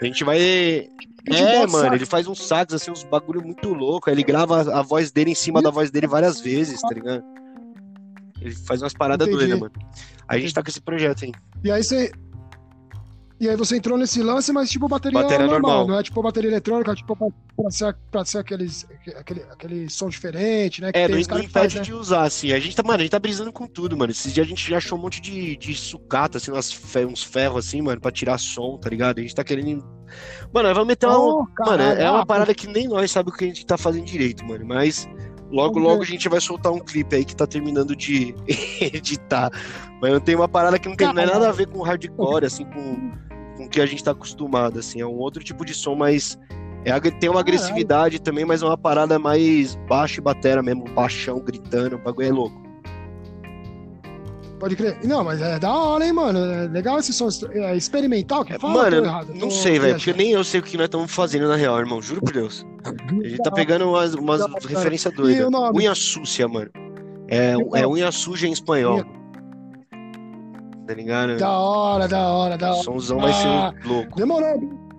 [0.00, 0.38] A gente vai.
[1.26, 4.08] É, mano, ele faz uns sax, assim, uns bagulho muito louco.
[4.08, 7.22] Aí Ele grava a voz dele em cima da voz dele várias vezes, tá ligado?
[8.40, 9.72] Ele faz umas paradas doidas, mano.
[10.28, 11.32] Aí a gente tá com esse projeto aí.
[11.64, 12.10] E aí você.
[13.40, 15.88] E aí você entrou nesse lance, mas tipo bateria, Bateria normal, normal.
[15.88, 18.86] não é tipo bateria eletrônica, tipo pra, pra ser, pra ser aqueles,
[19.16, 20.92] aquele, aquele som diferente, né?
[20.92, 21.82] Que É, tem não, não impede né?
[21.82, 22.52] de usar, assim.
[22.52, 24.10] A gente tá, mano, a gente tá brisando com tudo, mano.
[24.10, 26.70] Esses dias a gente já achou um monte de, de sucata, assim, umas
[27.08, 29.20] uns ferros, assim, mano, pra tirar som, tá ligado?
[29.20, 29.82] A gente tá querendo.
[30.52, 31.18] Mano, vamos meter uma.
[31.18, 33.78] Oh, mano, caralho, é uma parada que nem nós sabemos o que a gente tá
[33.78, 34.66] fazendo direito, mano.
[34.66, 35.08] Mas
[35.50, 38.34] logo, Vamos logo a gente vai soltar um clipe aí que tá terminando de
[38.80, 39.50] editar.
[40.00, 42.46] Mas eu tenho uma parada que não tem não é nada a ver com hardcore,
[42.46, 43.12] assim, com,
[43.56, 45.00] com o que a gente tá acostumado, assim.
[45.00, 46.38] É um outro tipo de som, mas.
[46.82, 47.38] É, tem uma Caralho.
[47.40, 52.28] agressividade também, mas é uma parada mais baixo e batera mesmo, baixão, gritando, o bagulho
[52.28, 52.59] é louco.
[54.60, 54.98] Pode crer.
[55.04, 56.38] Não, mas é da hora, hein, mano?
[56.38, 59.94] É legal esse som é experimental que É, fala, Mano, errado, não tô sei, velho,
[59.96, 62.00] porque nem eu sei o que nós estamos fazendo na real, irmão.
[62.02, 62.64] Juro por Deus.
[62.84, 62.90] A
[63.26, 65.48] gente tá pegando umas, umas referências doidas.
[65.48, 65.76] o?
[65.76, 66.70] Unha súcia, mano.
[67.26, 69.02] É, o é unha suja em espanhol.
[70.86, 71.36] Tá ligado?
[71.38, 72.82] Da hora, da hora, da O hora.
[72.82, 73.72] somzão vai Ah.
[73.80, 74.16] ser louco.
[74.16, 74.89] Demorou.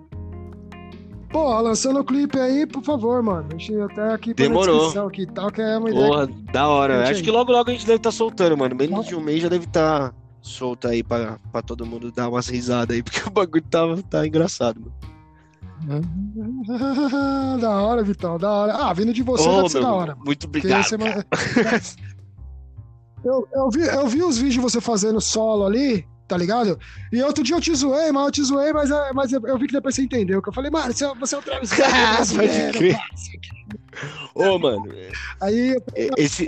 [1.32, 3.48] Porra, lançando o clipe aí, por favor, mano.
[3.48, 6.06] Deixa eu até aqui pra descrição aqui e tal, que é uma ideia.
[6.06, 7.02] Porra, da hora.
[7.04, 7.22] Acho aí.
[7.22, 8.76] que logo, logo a gente deve estar soltando, mano.
[8.76, 12.48] Menos de um mês já deve estar solto aí pra, pra todo mundo dar umas
[12.48, 13.80] risadas aí, porque o bagulho tá,
[14.10, 14.92] tá engraçado, mano.
[17.60, 18.74] da hora, Vitão, da hora.
[18.74, 20.12] Ah, vindo de você Ô, deve ser da hora.
[20.12, 20.24] mano.
[20.24, 20.84] muito obrigado.
[20.84, 20.96] você
[23.24, 26.78] eu, eu, vi, eu vi os vídeos de você fazendo solo ali, tá ligado?
[27.12, 29.58] E outro dia eu te zoei, mas eu te zoei, mas, é- mas eu, eu
[29.58, 30.40] vi que depois você entendeu.
[30.40, 31.90] Que eu falei, mano, você, é- você é o Travis Scott
[32.36, 32.98] Pode crer.
[34.34, 34.84] Ô, mano,
[35.42, 35.76] Aí,
[36.16, 36.46] esse,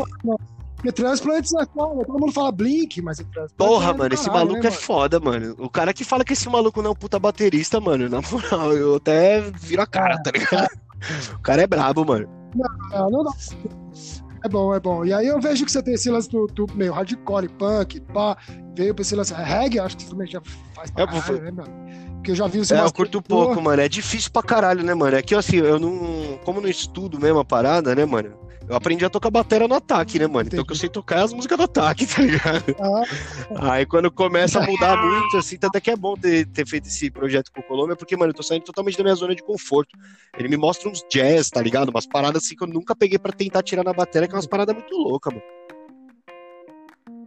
[0.77, 3.27] porque Transplant é foda, todo mundo fala Blink, mas o
[3.59, 5.55] Porra, é mano, esse caralho, maluco né, é foda, mano.
[5.59, 8.73] O cara que fala que esse maluco não é um puta baterista, mano, na moral,
[8.73, 10.69] eu até viro a cara, tá ligado?
[11.35, 12.27] O cara é brabo, mano.
[12.91, 13.31] Ah, não dá.
[14.45, 15.07] É bom, é bom.
[15.07, 18.37] E aí eu vejo que você tem esse lance do, do meio hardcore, punk, pá.
[18.77, 20.41] Veio pra esse lance reggae, acho que também já
[20.75, 21.73] faz pra É, caralho, né, mano?
[22.17, 23.81] Porque eu já vi você É, eu curto pouco, mano.
[23.81, 25.17] É difícil pra caralho, né, mano?
[25.17, 26.39] É que assim, eu não.
[26.45, 28.44] Como não estudo mesmo a parada, né, mano?
[28.67, 30.47] Eu aprendi a tocar bateria no ataque, né, mano?
[30.47, 32.65] Então o que eu sei tocar é as músicas do ataque, tá ligado?
[32.81, 36.87] Ah, Aí quando começa a mudar muito, assim, até que é bom ter, ter feito
[36.89, 39.43] esse projeto com o Colômbia, porque, mano, eu tô saindo totalmente da minha zona de
[39.43, 39.99] conforto.
[40.39, 41.91] Ele me mostra uns jazz, tá ligado?
[41.91, 44.47] Umas paradas assim que eu nunca peguei pra tentar tirar na bateria, que é umas
[44.47, 45.45] paradas muito loucas, mano.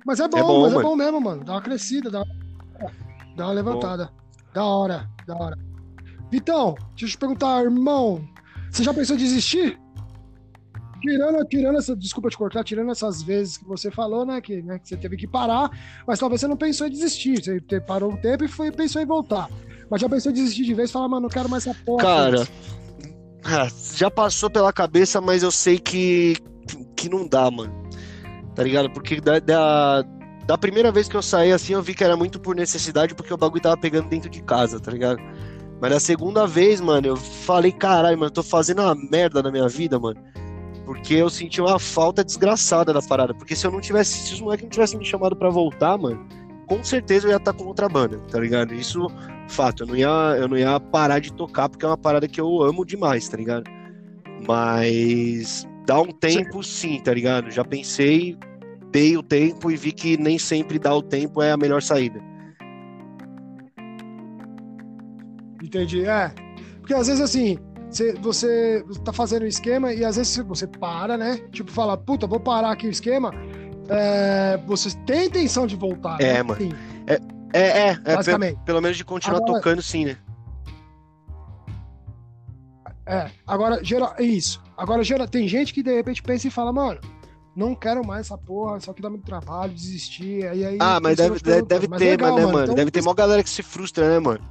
[0.05, 0.89] mas é bom, É bom, mas é mano.
[0.89, 1.43] bom mesmo, mano.
[1.43, 2.23] Dá uma crescida, dá,
[3.35, 4.09] dá uma levantada.
[4.53, 5.55] Da hora, da hora.
[6.31, 8.27] Vitão, deixa eu te perguntar, irmão.
[8.71, 9.79] Você já pensou em desistir?
[11.01, 14.79] Tirando, tirando essa, desculpa te cortar, tirando essas vezes que você falou, né, que, né,
[14.79, 15.69] que você teve que parar,
[16.05, 17.41] mas talvez você não pensou em desistir.
[17.43, 19.49] Você parou um tempo e foi, pensou em voltar.
[19.89, 22.03] Mas já pensou em desistir de vez e falar, mano, não quero mais essa porra.
[22.03, 22.47] Cara,
[23.43, 26.35] ah, já passou pela cabeça, mas eu sei que,
[26.95, 27.73] que não dá, mano.
[28.53, 28.89] Tá ligado?
[28.89, 30.01] Porque da, da,
[30.45, 33.33] da primeira vez que eu saí assim, eu vi que era muito por necessidade, porque
[33.33, 35.21] o bagulho tava pegando dentro de casa, tá ligado?
[35.79, 39.51] Mas na segunda vez, mano, eu falei, caralho, mano, eu tô fazendo uma merda na
[39.51, 40.19] minha vida, mano.
[40.87, 43.33] Porque eu senti uma falta desgraçada da parada.
[43.33, 46.25] Porque se eu não tivesse, se os moleques não tivessem me chamado pra voltar, mano,
[46.65, 48.73] com certeza eu ia estar com outra banda, tá ligado?
[48.73, 49.05] Isso,
[49.49, 52.39] fato, eu não ia, eu não ia parar de tocar, porque é uma parada que
[52.39, 53.69] eu amo demais, tá ligado?
[54.47, 57.51] Mas dá um tempo sim, tá ligado?
[57.51, 58.37] Já pensei,
[58.89, 62.21] dei o tempo e vi que nem sempre dar o tempo é a melhor saída.
[65.61, 66.31] Entendi, é.
[66.79, 67.59] Porque às vezes assim,
[67.89, 71.37] você, você tá fazendo o esquema e às vezes você para, né?
[71.51, 73.31] Tipo, fala, puta, vou parar aqui o esquema.
[73.89, 76.19] É, você tem intenção de voltar.
[76.21, 76.43] É, né?
[76.43, 76.59] mano.
[76.61, 76.71] Sim,
[77.07, 77.13] É,
[77.53, 78.59] é, é pe- basicamente.
[78.65, 80.17] pelo menos de continuar Agora- tocando sim, né?
[83.05, 84.61] É, agora, gera, é isso.
[84.75, 86.99] Agora, gera, tem gente que de repente pensa e fala, mano,
[87.55, 90.45] não quero mais essa porra, isso aqui dá muito trabalho, desistir.
[90.45, 92.63] Aí, aí, Ah, mas deve, deve, deve Mas ter, legal, né, mano?
[92.63, 94.41] Então, deve ter uma galera que se frustra, né, mano?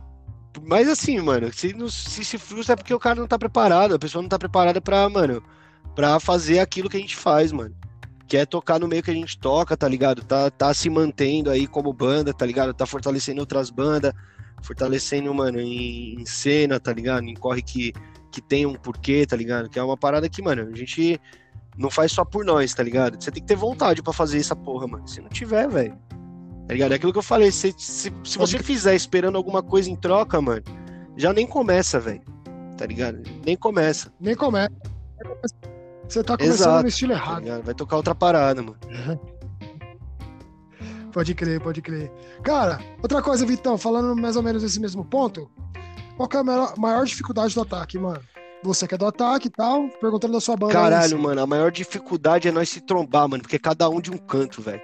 [0.64, 3.98] Mas assim, mano, se, se se frustra é porque o cara não tá preparado, a
[3.98, 5.42] pessoa não tá preparada pra, mano,
[5.94, 7.74] pra fazer aquilo que a gente faz, mano.
[8.28, 10.22] Que é tocar no meio que a gente toca, tá ligado?
[10.24, 12.74] Tá, tá se mantendo aí como banda, tá ligado?
[12.74, 14.12] Tá fortalecendo outras bandas,
[14.62, 17.24] fortalecendo, mano, em, em cena, tá ligado?
[17.24, 17.92] Em corre que,
[18.32, 19.68] que tem um porquê, tá ligado?
[19.70, 21.20] Que é uma parada que, mano, a gente
[21.76, 23.22] não faz só por nós, tá ligado?
[23.22, 25.06] Você tem que ter vontade pra fazer essa porra, mano.
[25.06, 25.96] Se não tiver, velho,
[26.66, 26.92] Tá ligado?
[26.92, 30.40] É aquilo que eu falei, se, se, se você fizer esperando alguma coisa em troca,
[30.40, 30.62] mano,
[31.16, 32.22] já nem começa, velho.
[32.76, 33.22] Tá ligado?
[33.44, 34.12] Nem começa.
[34.20, 34.70] Nem começa.
[36.08, 37.42] Você tá começando Exato, no estilo Tá errado.
[37.42, 37.62] ligado?
[37.62, 38.76] Vai tocar outra parada, mano.
[41.12, 42.12] Pode crer, pode crer.
[42.42, 45.50] Cara, outra coisa, Vitão, falando mais ou menos nesse mesmo ponto,
[46.14, 48.20] qual que é a maior, maior dificuldade do ataque, mano?
[48.62, 50.74] Você que é do ataque e tal, perguntando da sua banda.
[50.74, 54.10] Caralho, aí, mano, a maior dificuldade é nós se trombar, mano, porque cada um de
[54.10, 54.82] um canto, velho.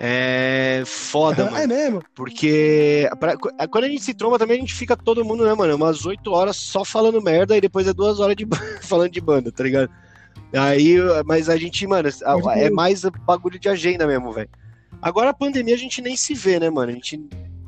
[0.00, 1.56] É foda, mano.
[1.58, 2.02] É mesmo?
[2.14, 5.74] Porque pra- quando a gente se tromba também, a gente fica todo mundo, né, mano?
[5.76, 8.46] Umas 8 horas só falando merda e depois é duas horas de
[8.82, 9.90] falando de banda, tá ligado?
[10.52, 10.96] Aí,
[11.26, 12.08] mas a gente, mano,
[12.56, 14.48] é mais bagulho de agenda mesmo, velho.
[15.02, 16.90] Agora a pandemia a gente nem se vê, né, mano?
[16.90, 17.20] A gente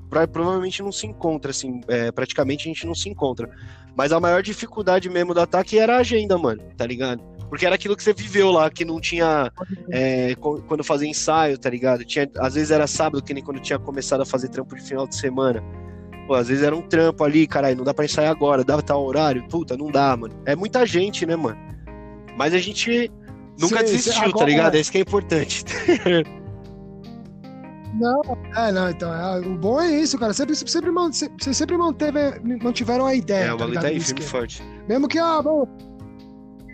[0.08, 3.50] pra- provavelmente não se encontra, assim, é, praticamente a gente não se encontra.
[3.94, 7.22] Mas a maior dificuldade mesmo do ataque era a agenda, mano, tá ligado?
[7.50, 9.52] Porque era aquilo que você viveu lá, que não tinha.
[9.90, 12.04] é, quando fazia ensaio, tá ligado?
[12.04, 15.06] Tinha, às vezes era sábado, que nem quando tinha começado a fazer trampo de final
[15.06, 15.62] de semana.
[16.26, 19.04] Pô, às vezes era um trampo ali, caralho, não dá pra ensaiar agora, dá tal
[19.04, 19.46] horário.
[19.48, 20.34] Puta, não dá, mano.
[20.46, 21.58] É muita gente, né, mano?
[22.36, 23.10] Mas a gente
[23.58, 24.74] nunca Sim, sim, desistiu, tá agora- ligado?
[24.76, 25.64] É isso que é importante.
[27.92, 28.22] Não,
[28.56, 30.32] é, não, então, é, o bom é isso, cara.
[30.32, 32.18] Sempre, sempre, man- se- Vocês sempre manteve,
[32.62, 33.46] mantiveram a ideia.
[33.46, 34.28] É, o bagulho ligado, tá aí, firme e esquema.
[34.40, 34.62] forte.
[34.88, 35.89] Mesmo que, ah, bom, vai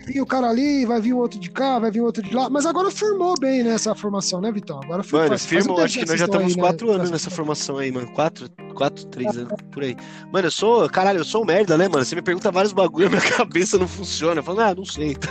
[0.07, 2.33] vir o cara ali, vai vir o outro de cá, vai vir o outro de
[2.33, 2.49] lá.
[2.49, 4.79] Mas agora firmou bem, né, essa formação, né, Vitão?
[4.83, 6.93] Agora fir- Mano, faz- faz firmo, tempo acho que nós já estamos aí, quatro né,
[6.95, 8.07] anos nessa formação aí, mano.
[8.13, 9.95] Quatro, quatro, três anos, por aí.
[10.31, 12.03] Mano, eu sou, caralho, eu sou um merda, né, mano?
[12.05, 14.39] Você me pergunta vários bagulho, minha cabeça não funciona.
[14.39, 15.15] Eu falo, ah, não sei.
[15.15, 15.29] tá?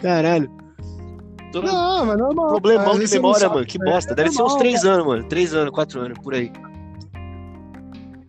[0.00, 0.50] Caralho.
[1.52, 2.48] Tô no Não, mas normal.
[2.48, 3.66] problemão de não memória, sabe, mano.
[3.66, 3.84] Que né?
[3.92, 4.14] bosta.
[4.14, 5.24] Deve ser uns normal, três anos, mano.
[5.28, 6.50] Três anos, quatro anos, por aí.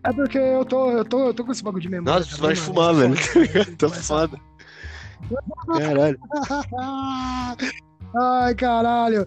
[0.06, 2.18] É porque eu tô, eu tô, eu tô com esse bagulho de memória.
[2.18, 3.14] Nossa, você também, vai fumar, velho.
[3.78, 4.38] Tô Vai foda.
[5.66, 6.18] Caralho.
[8.16, 9.26] Ai, caralho.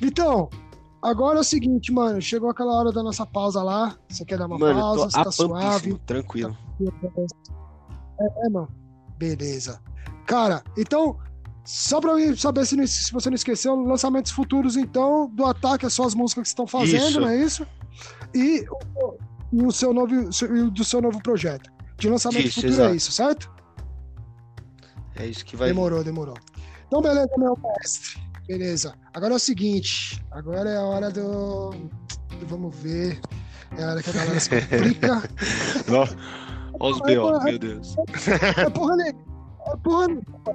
[0.00, 0.48] Vitão,
[1.02, 2.20] agora é o seguinte, mano.
[2.22, 3.96] Chegou aquela hora da nossa pausa lá.
[4.08, 5.10] Você quer dar uma Mano, pausa?
[5.10, 5.94] Você tá suave?
[6.06, 6.56] tranquilo.
[8.20, 8.68] É, é, mano.
[9.18, 9.80] Beleza.
[10.26, 11.18] Cara, então,
[11.64, 15.84] só pra eu saber se, não- se você não esqueceu, lançamentos futuros, então, do ataque,
[15.86, 17.20] as suas músicas que estão fazendo, Isso.
[17.20, 17.66] não é isso?
[18.34, 18.64] E,
[18.96, 19.14] o-
[19.52, 21.70] e o seu novo, e o do seu novo projeto.
[21.98, 22.92] De lançamento Isso, futuro exato.
[22.92, 23.50] é isso, certo?
[25.18, 25.68] É isso que vai.
[25.68, 26.36] Demorou, demorou.
[26.86, 28.20] Então, beleza, meu mestre.
[28.46, 28.94] Beleza.
[29.12, 30.22] Agora é o seguinte.
[30.30, 31.70] Agora é a hora do.
[31.70, 33.20] do vamos ver.
[33.76, 35.22] É a hora que a galera se complica.
[36.80, 37.96] Olha os B.O., meu Deus.
[38.56, 39.28] É porra nenhuma.
[39.66, 40.08] É porra.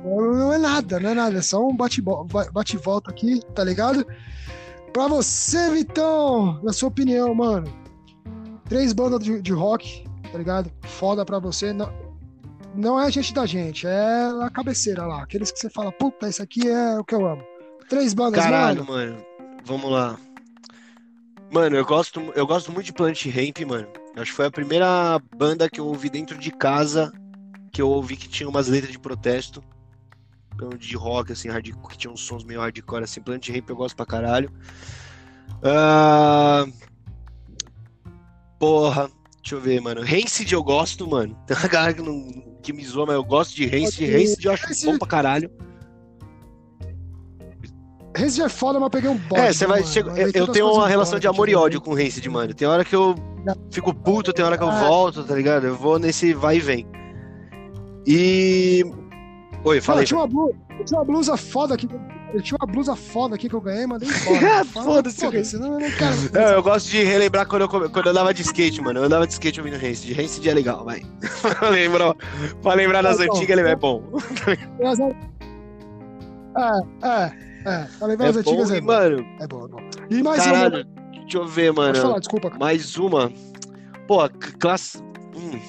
[0.03, 1.37] Não é nada, não é nada.
[1.37, 4.05] É só um bate-volta aqui, tá ligado?
[4.91, 7.67] Pra você, Vitão, na sua opinião, mano.
[8.69, 10.71] Três bandas de, de rock, tá ligado?
[10.83, 11.73] Foda pra você.
[11.73, 11.91] Não,
[12.73, 15.23] não é a gente da gente, é a cabeceira lá.
[15.23, 17.43] Aqueles que você fala, puta, isso aqui é o que eu amo.
[17.89, 19.13] Três bandas, Caralho, mano.
[19.13, 19.25] mano.
[19.65, 20.17] Vamos lá.
[21.51, 23.87] Mano, eu gosto, eu gosto muito de Planet Ramp, mano.
[24.15, 27.11] Acho que foi a primeira banda que eu ouvi dentro de casa
[27.71, 29.63] que eu ouvi que tinha umas letras de protesto.
[30.53, 33.19] Então, De rock, assim, hardcore, que tinha uns sons meio hardcore, assim.
[33.21, 34.51] Planet Ramp eu gosto pra caralho.
[35.63, 36.65] Ah,
[38.59, 39.09] Porra,
[39.41, 40.01] deixa eu ver, mano.
[40.01, 41.35] Rancid eu gosto, mano.
[41.47, 44.03] Tem uma galera que, não, que me zoa, mas eu gosto de Rancid.
[44.05, 44.11] Ok.
[44.17, 45.51] Rancid eu acho Rancid- bom pra caralho.
[48.15, 49.41] Rancid é foda, mas eu peguei um bode.
[49.41, 49.79] É, você vai.
[49.81, 49.91] mano.
[49.91, 52.27] chega- A eu, eu tenho uma relação de amor e tipo, ódio com o Rancid,
[52.29, 52.53] mano.
[52.53, 53.15] Tem hora que eu
[53.71, 54.87] fico puto, tem hora que eu Ah.
[54.87, 55.65] volto, tá ligado?
[55.65, 56.87] Eu vou nesse vai e vem.
[58.05, 58.83] E.
[59.63, 60.03] Oi, falei.
[60.03, 60.53] eu tinha uma blusa,
[60.85, 61.87] tinha uma blusa foda aqui.
[62.33, 64.65] Eu tinha uma blusa foda aqui que eu ganhei, mandei embora.
[64.73, 66.15] Foda-se, Foda-se, não, não quero.
[66.33, 68.99] Não, eu gosto de relembrar quando eu, quando eu andava de skate, mano.
[68.99, 70.13] Eu andava de skate ouvindo Rancid.
[70.13, 71.03] Rancid é legal, vai.
[71.71, 72.15] Lembrou?
[72.63, 74.03] Pra lembrar das É antigas, ele é bom.
[76.57, 77.31] É, é,
[77.65, 77.87] é.
[78.11, 78.87] É várias bom antigas e, é bom.
[78.87, 80.13] mano, É bom, é.
[80.13, 80.53] E mais uma.
[80.53, 80.85] caralho,
[81.21, 82.19] deixa eu ver, Pode falar, mano.
[82.19, 82.47] desculpa.
[82.49, 82.59] cara.
[82.59, 83.31] Mais uma.
[84.07, 84.17] Pô,
[84.59, 84.97] classe.
[85.35, 85.59] Hum.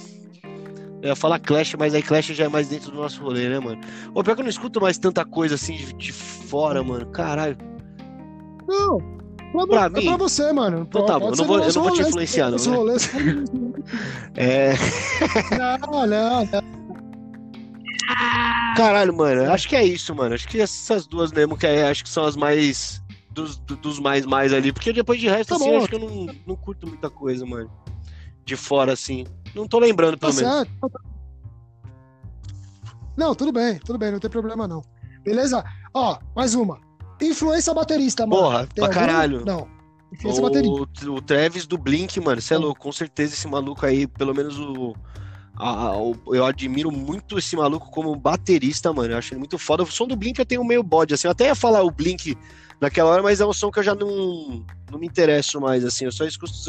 [1.04, 3.60] Eu ia falar Clash, mas aí Clash já é mais dentro do nosso rolê, né,
[3.60, 3.78] mano?
[4.14, 7.04] Ô, pior que eu não escuto mais tanta coisa assim de, de fora, mano.
[7.06, 7.58] Caralho.
[8.66, 8.98] Não.
[9.52, 10.06] Pra, Pra é mim?
[10.08, 10.86] pra você, mano.
[10.88, 12.76] Então tá bom, eu não vou- eu não vou te influenciar, não, né?
[12.76, 12.94] rolê,
[14.34, 14.72] É.
[15.58, 16.06] Não, não,
[16.46, 16.48] não.
[18.76, 19.50] Caralho, mano.
[19.52, 20.34] Acho que é isso, mano.
[20.34, 23.02] Acho que essas duas mesmo, que é, acho que são as mais.
[23.30, 24.72] Dos, do- dos mais mais ali.
[24.72, 25.76] Porque depois de resto, Tá assim, bom.
[25.78, 27.70] acho que eu não, não curto muita coisa, mano.
[28.44, 29.26] De fora, assim.
[29.54, 30.52] Não tô lembrando, Tá pelo menos.
[30.68, 31.00] certo.
[33.16, 34.82] Não, tudo bem, tudo bem, não tem problema não.
[35.24, 35.64] Beleza?
[35.92, 36.78] Ó, mais uma.
[37.22, 38.42] Influência baterista, mano.
[38.42, 38.94] Porra, Tem pra algum?
[38.94, 39.44] caralho.
[39.46, 39.68] Não.
[40.12, 41.08] Influência baterista.
[41.08, 42.80] O, o Travis do Blink, mano, você é louco.
[42.80, 44.94] Com certeza esse maluco aí, pelo menos o,
[45.56, 49.12] a- a- o- eu admiro muito esse maluco como baterista, mano.
[49.14, 49.84] Eu acho ele muito foda.
[49.84, 51.28] O som do Blink eu tenho meio bode, assim.
[51.28, 52.36] Eu até ia falar o Blink
[52.80, 56.04] naquela hora, mas é um som que eu já não, não me interesso mais, assim.
[56.04, 56.68] Eu só escuto os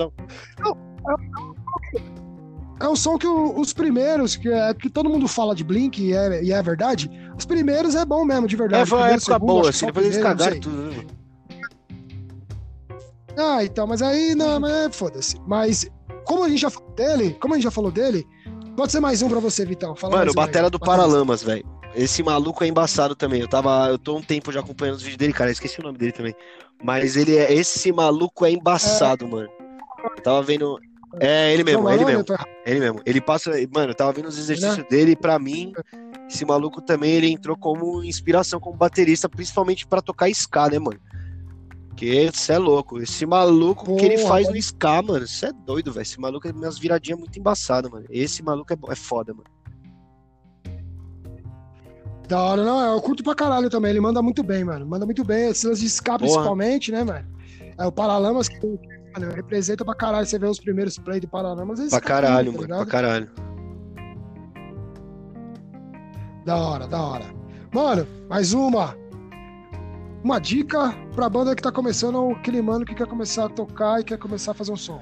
[2.79, 6.01] É um som que o- os primeiros, que, é, que todo mundo fala de Blink,
[6.03, 8.83] e é, e é verdade, os primeiros é bom mesmo, de verdade.
[8.83, 9.85] É, foi uma época segundo, boa, assim.
[9.85, 11.07] o Depois eles cagaram tudo, né, mano?
[13.37, 15.37] Ah, então, mas aí, não, mas é, foda-se.
[15.45, 15.89] Mas,
[16.25, 18.25] como a gente já falou dele, como a gente já falou dele,
[18.77, 19.95] pode ser mais um pra você, Vitão.
[19.95, 20.47] Fala Mano, o um aí.
[20.47, 20.97] Batera do Batera.
[20.97, 21.65] Paralamas, velho.
[21.93, 23.41] Esse maluco é embaçado também.
[23.41, 23.87] Eu tava.
[23.89, 25.49] Eu tô um tempo já acompanhando os vídeos dele, cara.
[25.49, 26.35] eu Esqueci o nome dele também.
[26.83, 27.53] Mas ele é.
[27.53, 29.49] Esse maluco é embaçado, mano.
[30.15, 30.77] Eu tava vendo.
[31.19, 32.23] É ele mesmo, é ele mesmo.
[32.23, 32.47] tô errado.
[32.65, 33.01] Ele mesmo.
[33.05, 33.51] Ele passa.
[33.73, 34.85] Mano, eu tava vendo os exercícios Né?
[34.89, 35.71] dele e pra mim,
[36.29, 40.99] esse maluco também ele entrou como inspiração como baterista, principalmente pra tocar ska, né, mano?
[41.89, 42.99] Porque você é louco.
[43.01, 46.01] Esse maluco o que ele faz no ska, mano, você é doido, velho.
[46.01, 48.05] Esse maluco é umas viradinhas muito embaçadas, mano.
[48.09, 49.45] Esse maluco é, é foda, mano.
[52.27, 53.91] Da hora, não, eu curto pra caralho também.
[53.91, 54.85] Ele manda muito bem, mano.
[54.85, 55.49] Manda muito bem.
[55.49, 56.19] Esse lance de ska, Porra.
[56.19, 57.25] principalmente, né, mano?
[57.77, 58.59] É o Paralamas que
[59.19, 60.25] mano, representa pra caralho.
[60.25, 61.79] Você vê os primeiros play do Paralamas.
[61.79, 62.61] eles Pra caralho, tá mano.
[62.63, 62.77] ligado?
[62.79, 63.29] Pra caralho.
[66.45, 67.25] Da hora, da hora.
[67.73, 68.95] Mano, mais uma.
[70.23, 74.03] Uma dica pra banda que tá começando, aquele mano que quer começar a tocar e
[74.03, 75.01] quer começar a fazer um som.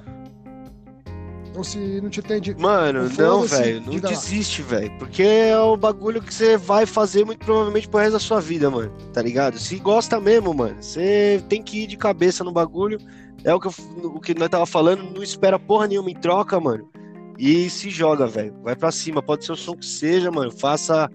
[1.55, 2.55] Ou se não te entende.
[2.57, 3.83] Mano, não, velho.
[3.85, 4.91] Não desiste, velho.
[4.97, 8.69] Porque é o bagulho que você vai fazer muito provavelmente pro resto da sua vida,
[8.71, 8.91] mano.
[9.13, 9.59] Tá ligado?
[9.59, 10.77] Se gosta mesmo, mano.
[10.81, 12.97] Você tem que ir de cabeça no bagulho.
[13.45, 13.73] É o que, eu,
[14.05, 15.03] o que nós tava falando.
[15.13, 16.89] Não espera porra nenhuma em troca, mano.
[17.37, 18.55] E se joga, velho.
[18.63, 19.21] Vai pra cima.
[19.21, 20.51] Pode ser o som que seja, mano.
[20.51, 21.09] Faça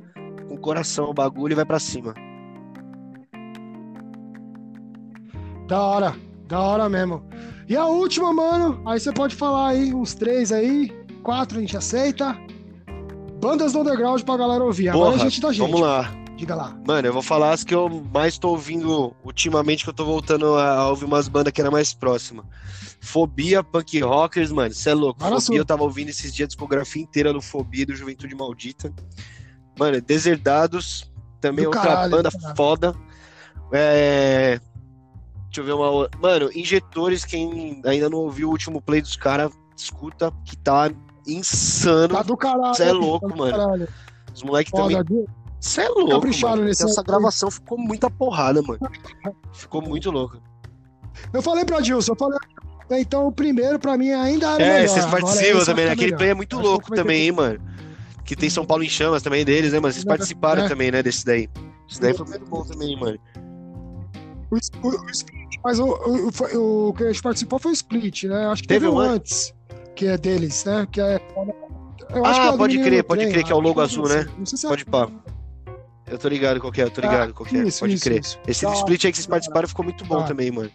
[0.49, 2.15] com o coração o bagulho e vai pra cima.
[5.67, 6.17] Da hora,
[6.47, 7.23] da hora mesmo.
[7.69, 10.91] E a última, mano, aí você pode falar aí, uns três aí,
[11.23, 12.37] quatro a gente aceita.
[13.41, 14.89] Bandas do underground pra galera ouvir.
[14.89, 15.61] Agora Porra, a gente da gente.
[15.61, 16.11] vamos lá.
[16.39, 16.73] Diga lá.
[16.87, 20.55] Mano, eu vou falar as que eu mais tô ouvindo ultimamente, que eu tô voltando
[20.57, 22.45] a, ouvir umas bandas que era mais próxima.
[23.01, 25.19] Fobia, Punk Rockers, mano, você é louco.
[25.19, 28.95] Fobia, eu tava ouvindo esses dias a discografia inteira do Fobia do Juventude Maldita.
[29.77, 31.11] Mano, Deserdados,
[31.41, 32.57] também Do outra caralho, banda caralho.
[32.57, 32.95] foda.
[33.73, 34.61] É...
[35.47, 36.21] Deixa eu ver uma outra.
[36.21, 40.89] Mano, Injetores, quem ainda não ouviu o último play dos caras, escuta, que tá
[41.27, 42.15] insano.
[42.15, 42.77] Tá do caralho.
[42.77, 43.89] Cê é louco, tá mano.
[44.33, 45.27] Os moleques também?
[45.61, 46.69] Você é louco, Capricharam mano.
[46.69, 48.79] nesse Essa gravação ficou muita porrada, mano.
[49.53, 50.41] Ficou muito louco.
[51.33, 52.39] Eu falei pra Dilson, eu falei.
[52.91, 54.89] Então o primeiro pra mim ainda era É, melhor.
[54.89, 55.65] vocês participam também, né?
[55.65, 56.19] vai ficar Aquele melhor.
[56.19, 57.61] play é muito Acho louco também, hein, mano.
[58.25, 59.93] Que tem São Paulo em chamas também deles, né, mano?
[59.93, 60.69] Vocês É, participaram é.
[60.69, 61.49] também, né, desse daí.
[61.91, 63.19] Esse daí foi muito bom também, mano.
[64.51, 67.75] O, o- o split, mas o, o, foi- o que a gente participou foi o
[67.75, 68.47] split, né?
[68.47, 69.53] Acho que Teve teve, um antes,
[69.95, 70.87] que é deles, né?
[70.91, 71.21] Que é.
[72.15, 73.85] Eu acho Ah, que é pode crer, pode Trem, crer, que é o logo é
[73.85, 74.27] azul, né?
[74.39, 75.09] Não sei se é Pode pá.
[76.11, 77.65] Eu tô ligado qual é, eu tô ligado qual que é.
[77.65, 78.21] isso, Pode isso, crer.
[78.21, 78.39] isso.
[78.47, 80.71] Esse Da split aí que vocês participaram ficou muito bom também, mano.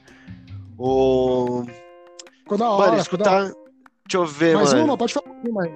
[0.77, 1.65] O...
[2.39, 3.43] Ficou da hora, Mano, escutar...
[4.05, 4.85] Deixa eu ver, Mais mano.
[4.85, 5.25] uma, pode falar
[5.63, 5.71] aí.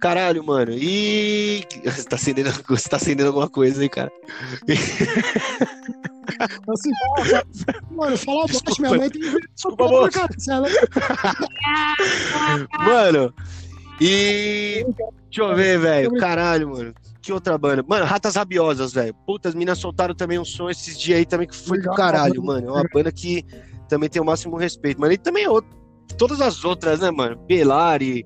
[0.00, 0.72] Caralho, mano.
[0.72, 1.64] E.
[1.84, 4.12] Você tá acendendo, você tá acendendo alguma coisa aí, cara.
[6.68, 6.90] Assim,
[7.92, 8.82] mano, fala baixo, Desculpa.
[8.82, 9.22] minha mãe tem
[9.54, 10.18] Desculpa, moço.
[10.50, 10.68] ela-
[12.84, 13.34] Mano,
[14.00, 14.84] e.
[15.30, 16.12] Deixa eu ver, velho.
[16.16, 16.94] Caralho, mano.
[17.26, 17.82] Que outra banda?
[17.82, 19.12] Mano, Ratas Rabiosas, velho.
[19.26, 21.96] Puta, as minas soltaram também um som esses dias aí também que foi do Legal,
[21.96, 22.66] caralho, mano.
[22.68, 22.78] mano.
[22.78, 23.44] É uma banda que
[23.88, 25.00] também tem o máximo respeito.
[25.00, 25.68] Mano, e também é outro-
[26.16, 27.36] todas as outras, né, mano?
[27.48, 28.24] Belari.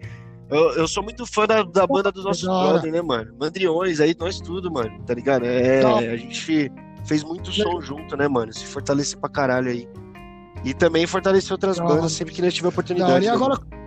[0.50, 3.34] Eu, eu sou muito fã da, da banda dos nossos brothers, né, mano?
[3.40, 5.02] Mandriones aí, nós tudo, mano.
[5.06, 5.46] Tá ligado?
[5.46, 6.70] É, a gente
[7.06, 8.52] fez muito som junto, né, mano?
[8.52, 9.88] Se fortalecer pra caralho aí.
[10.62, 13.24] E também fortalecer outras bandas sempre que nós tiver oportunidade.
[13.24, 13.54] E né, agora.
[13.58, 13.79] mano?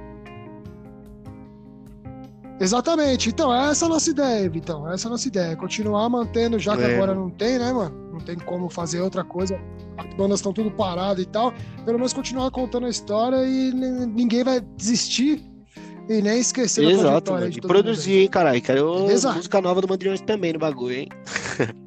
[2.60, 3.30] Exatamente.
[3.30, 4.90] Então, essa é a nossa ideia, Vitão.
[4.92, 5.56] Essa é a nossa ideia.
[5.56, 6.96] Continuar mantendo, já que É.
[6.96, 8.10] agora não tem, né, mano?
[8.14, 9.60] Não tem como fazer outra coisa.
[9.98, 11.54] As bandas estão tudo paradas e tal.
[11.84, 15.44] Pelo menos continuar contando a história e ninguém vai desistir
[16.10, 17.52] e nem esquecer da Exato, trajetória mano.
[17.52, 18.62] de E produzir, hein, caralho.
[18.62, 19.32] Quero Beleza?
[19.34, 21.10] música nova do Mandriões também no bagulho, hein?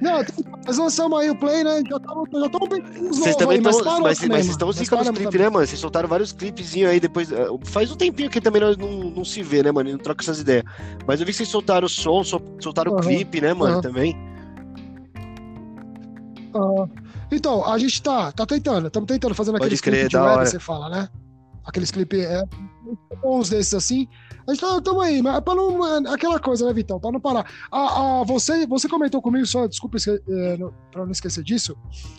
[0.00, 0.24] Não,
[0.66, 1.82] nós lançamos aí o play, né?
[1.88, 5.02] Já estamos já tamo pensando nos Vocês também aí, mas Mas, mas vocês estão zicando
[5.02, 5.66] os clipes, né, mano?
[5.66, 7.30] Vocês soltaram vários clipezinhos aí depois.
[7.30, 9.90] eh, Faz um tempinho que também nós não, não se vê, né, mano?
[9.90, 10.64] E não troca essas ideias.
[11.06, 13.72] Mas eu vi que vocês soltaram o som, sol- soltaram o Aham, clipe, né, mano?
[13.74, 13.82] aham.
[13.82, 14.16] Também.
[16.54, 16.86] Ah,
[17.30, 20.58] então, a gente tá, tá tentando, estamos tentando fazendo Pode aqueles clipes de web, você
[20.58, 21.08] fala, né?
[21.64, 22.42] Aqueles clipes, é,
[23.24, 24.08] uns desses assim.
[24.50, 26.12] A gente tá, tamo aí, mas pra não.
[26.12, 26.98] Aquela coisa, né, Vitão?
[26.98, 27.46] Pra não parar.
[27.70, 30.58] Ah, ah, você, você comentou comigo, só, desculpa é,
[30.90, 31.76] pra não esquecer disso.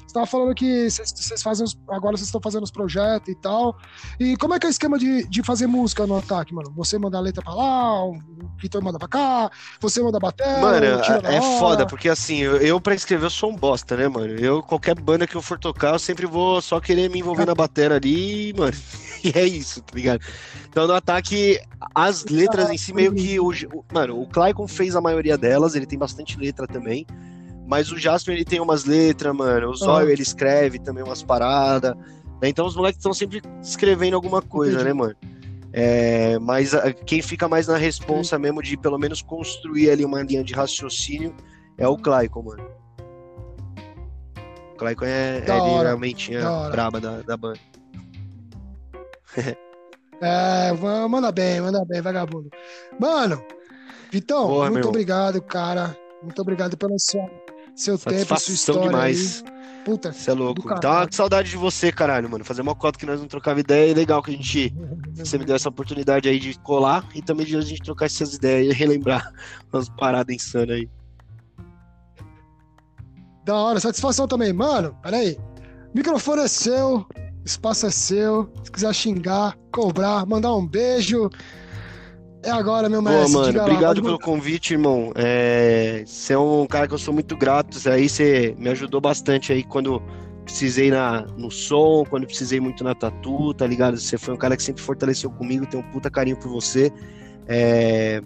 [0.08, 1.66] Você tava falando que vocês fazem.
[1.66, 3.78] Os, agora vocês estão fazendo os projetos e tal.
[4.18, 6.72] E como é que é o esquema de, de fazer música no ataque, mano?
[6.76, 8.18] Você manda a letra pra lá, o
[8.58, 9.52] Vitão manda pra cá,
[9.82, 10.58] você manda a bateria.
[10.60, 14.34] Mano, é foda, porque assim, eu, eu pra escrever eu sou um bosta, né, mano?
[14.36, 17.54] Eu, qualquer banda que eu for tocar, eu sempre vou só querer me envolver na
[17.54, 18.78] bateria ali, mano.
[19.24, 20.20] E é isso, tá ligado?
[20.72, 21.60] Então no ataque,
[21.94, 23.38] as letras em si meio que.
[23.38, 23.52] O,
[23.94, 27.06] mano, o Clycon fez a maioria delas, ele tem bastante letra também.
[27.68, 29.70] Mas o Jasper ele tem umas letras, mano.
[29.70, 31.94] O Zóio ele escreve também umas paradas.
[32.42, 32.48] Né?
[32.48, 34.86] Então os moleques estão sempre escrevendo alguma coisa, Entendi.
[34.86, 35.16] né, mano?
[35.74, 40.22] É, mas a, quem fica mais na responsa mesmo de pelo menos construir ali uma
[40.24, 41.36] linha de raciocínio
[41.78, 42.66] é o Clycon, mano.
[44.74, 47.60] O Clycon é, é realmente a braba da, da banda.
[50.22, 50.72] é,
[51.08, 52.50] manda bem, manda bem, vagabundo.
[53.00, 53.44] Mano,
[54.12, 55.98] Vitão, Boa, muito obrigado, cara.
[56.22, 57.28] Muito obrigado pelo seu,
[57.76, 58.82] seu tempo, sua história.
[58.84, 59.44] demais.
[59.46, 59.62] Aí.
[59.84, 60.80] Puta, você é louco.
[60.80, 62.46] Tá com saudade de você, caralho, mano.
[62.46, 64.76] Fazer uma cota que nós não trocava ideia é legal que a gente.
[65.16, 68.36] Você me deu essa oportunidade aí de colar e também de a gente trocar essas
[68.36, 69.32] ideias e relembrar
[69.74, 70.90] umas paradas insanas aí.
[73.44, 74.54] Da hora, satisfação também.
[74.54, 75.38] Mano, peraí.
[75.96, 77.06] Microfone é seu,
[77.46, 78.52] espaço é seu.
[78.64, 81.30] Se quiser xingar, cobrar, mandar um beijo.
[82.44, 83.34] É agora, meu mestre.
[83.34, 85.12] Pô, mano, obrigado lá, pelo convite, irmão.
[85.16, 87.78] É, você é um cara que eu sou muito grato.
[87.88, 90.02] Aí você me ajudou bastante aí quando
[90.44, 93.98] precisei na, no som, quando precisei muito na tatu, tá ligado?
[93.98, 96.92] Você foi um cara que sempre fortaleceu comigo, tenho um puta carinho por você.
[97.48, 98.22] É,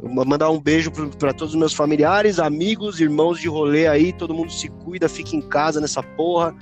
[0.00, 4.52] mandar um beijo para todos os meus familiares, amigos, irmãos de rolê aí, todo mundo
[4.52, 6.54] se cuida, fica em casa nessa porra.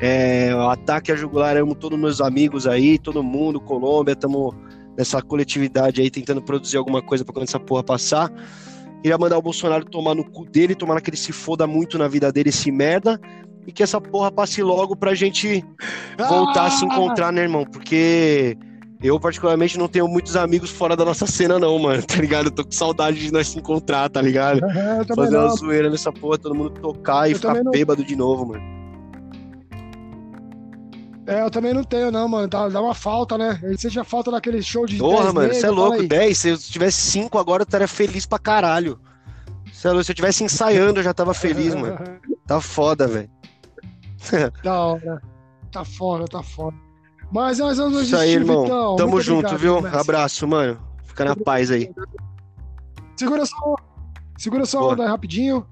[0.00, 4.54] É, o ataque a jugular, amo todos meus amigos aí, todo mundo, Colômbia, estamos
[4.96, 8.32] nessa coletividade aí tentando produzir alguma coisa para quando essa porra passar.
[9.02, 12.08] Queria mandar o Bolsonaro tomar no cu dele, tomar que ele se foda muito na
[12.08, 13.20] vida dele, esse merda,
[13.66, 15.64] e que essa porra passe logo pra gente
[16.28, 16.66] voltar ah!
[16.66, 17.64] a se encontrar, né, irmão?
[17.64, 18.56] Porque
[19.00, 22.46] eu, particularmente, não tenho muitos amigos fora da nossa cena, não, mano, tá ligado?
[22.46, 24.60] Eu tô com saudade de nós se encontrar, tá ligado?
[25.14, 25.46] Fazer não.
[25.46, 28.77] uma zoeira nessa porra, todo mundo tocar e eu ficar bêbado de novo, mano.
[31.28, 32.48] É, eu também não tenho, não, mano.
[32.48, 33.60] Dá, dá uma falta, né?
[33.62, 34.96] Ele seja falta daquele show de.
[34.96, 36.02] Porra, mano, você é louco.
[36.02, 36.38] 10.
[36.38, 38.98] Se eu tivesse 5 agora, eu estaria feliz pra caralho.
[39.70, 41.98] Se eu tivesse ensaiando, eu já tava feliz, mano.
[42.48, 43.30] Tá foda, velho.
[44.64, 45.20] da hora.
[45.70, 46.74] Tá foda, tá foda.
[47.30, 48.64] Mas nós vamos Isso aí, irmão.
[48.64, 48.96] Então.
[48.96, 50.00] Tamo Muito junto, obrigado, viu?
[50.00, 50.80] Abraço, mano.
[51.04, 51.90] Fica na paz aí.
[53.18, 53.76] Segura só.
[54.38, 55.66] Segura só onda aí rapidinho.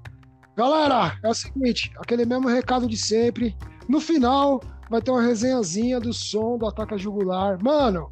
[0.55, 3.57] Galera, é o seguinte, aquele mesmo recado de sempre.
[3.89, 7.57] No final, vai ter uma resenhazinha do som do Ataca Jugular.
[7.61, 8.11] Mano,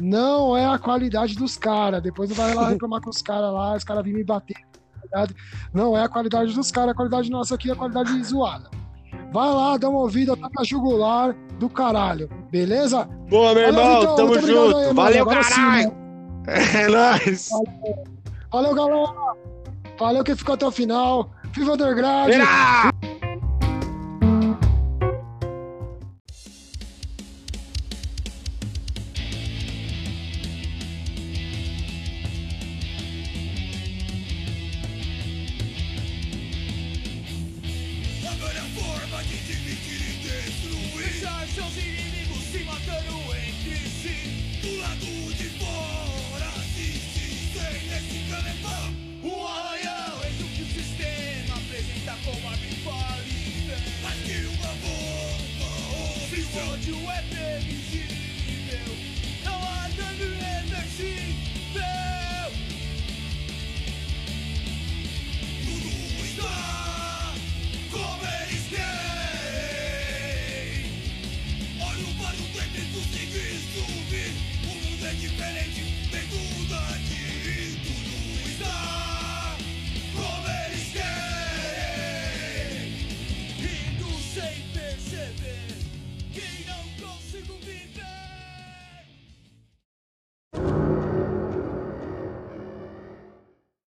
[0.00, 2.02] não é a qualidade dos caras.
[2.02, 4.56] Depois não vai lá reclamar com os caras lá, os caras virem me bater.
[5.10, 5.26] Tá
[5.72, 8.68] não é a qualidade dos caras, a qualidade nossa aqui é a qualidade zoada.
[9.32, 13.04] Vai lá, dá uma ouvida, Ataca Jugular do caralho, beleza?
[13.28, 14.76] Boa, meu Valeu, irmão, então, tamo junto.
[14.76, 15.90] Aí, Valeu, caralho!
[15.90, 17.48] Sim, é nóis!
[17.50, 18.04] Valeu.
[18.52, 19.36] Valeu, galera!
[19.98, 21.30] Valeu que ficou até o final.
[21.52, 22.30] Viva Underground!
[22.30, 23.15] Vira!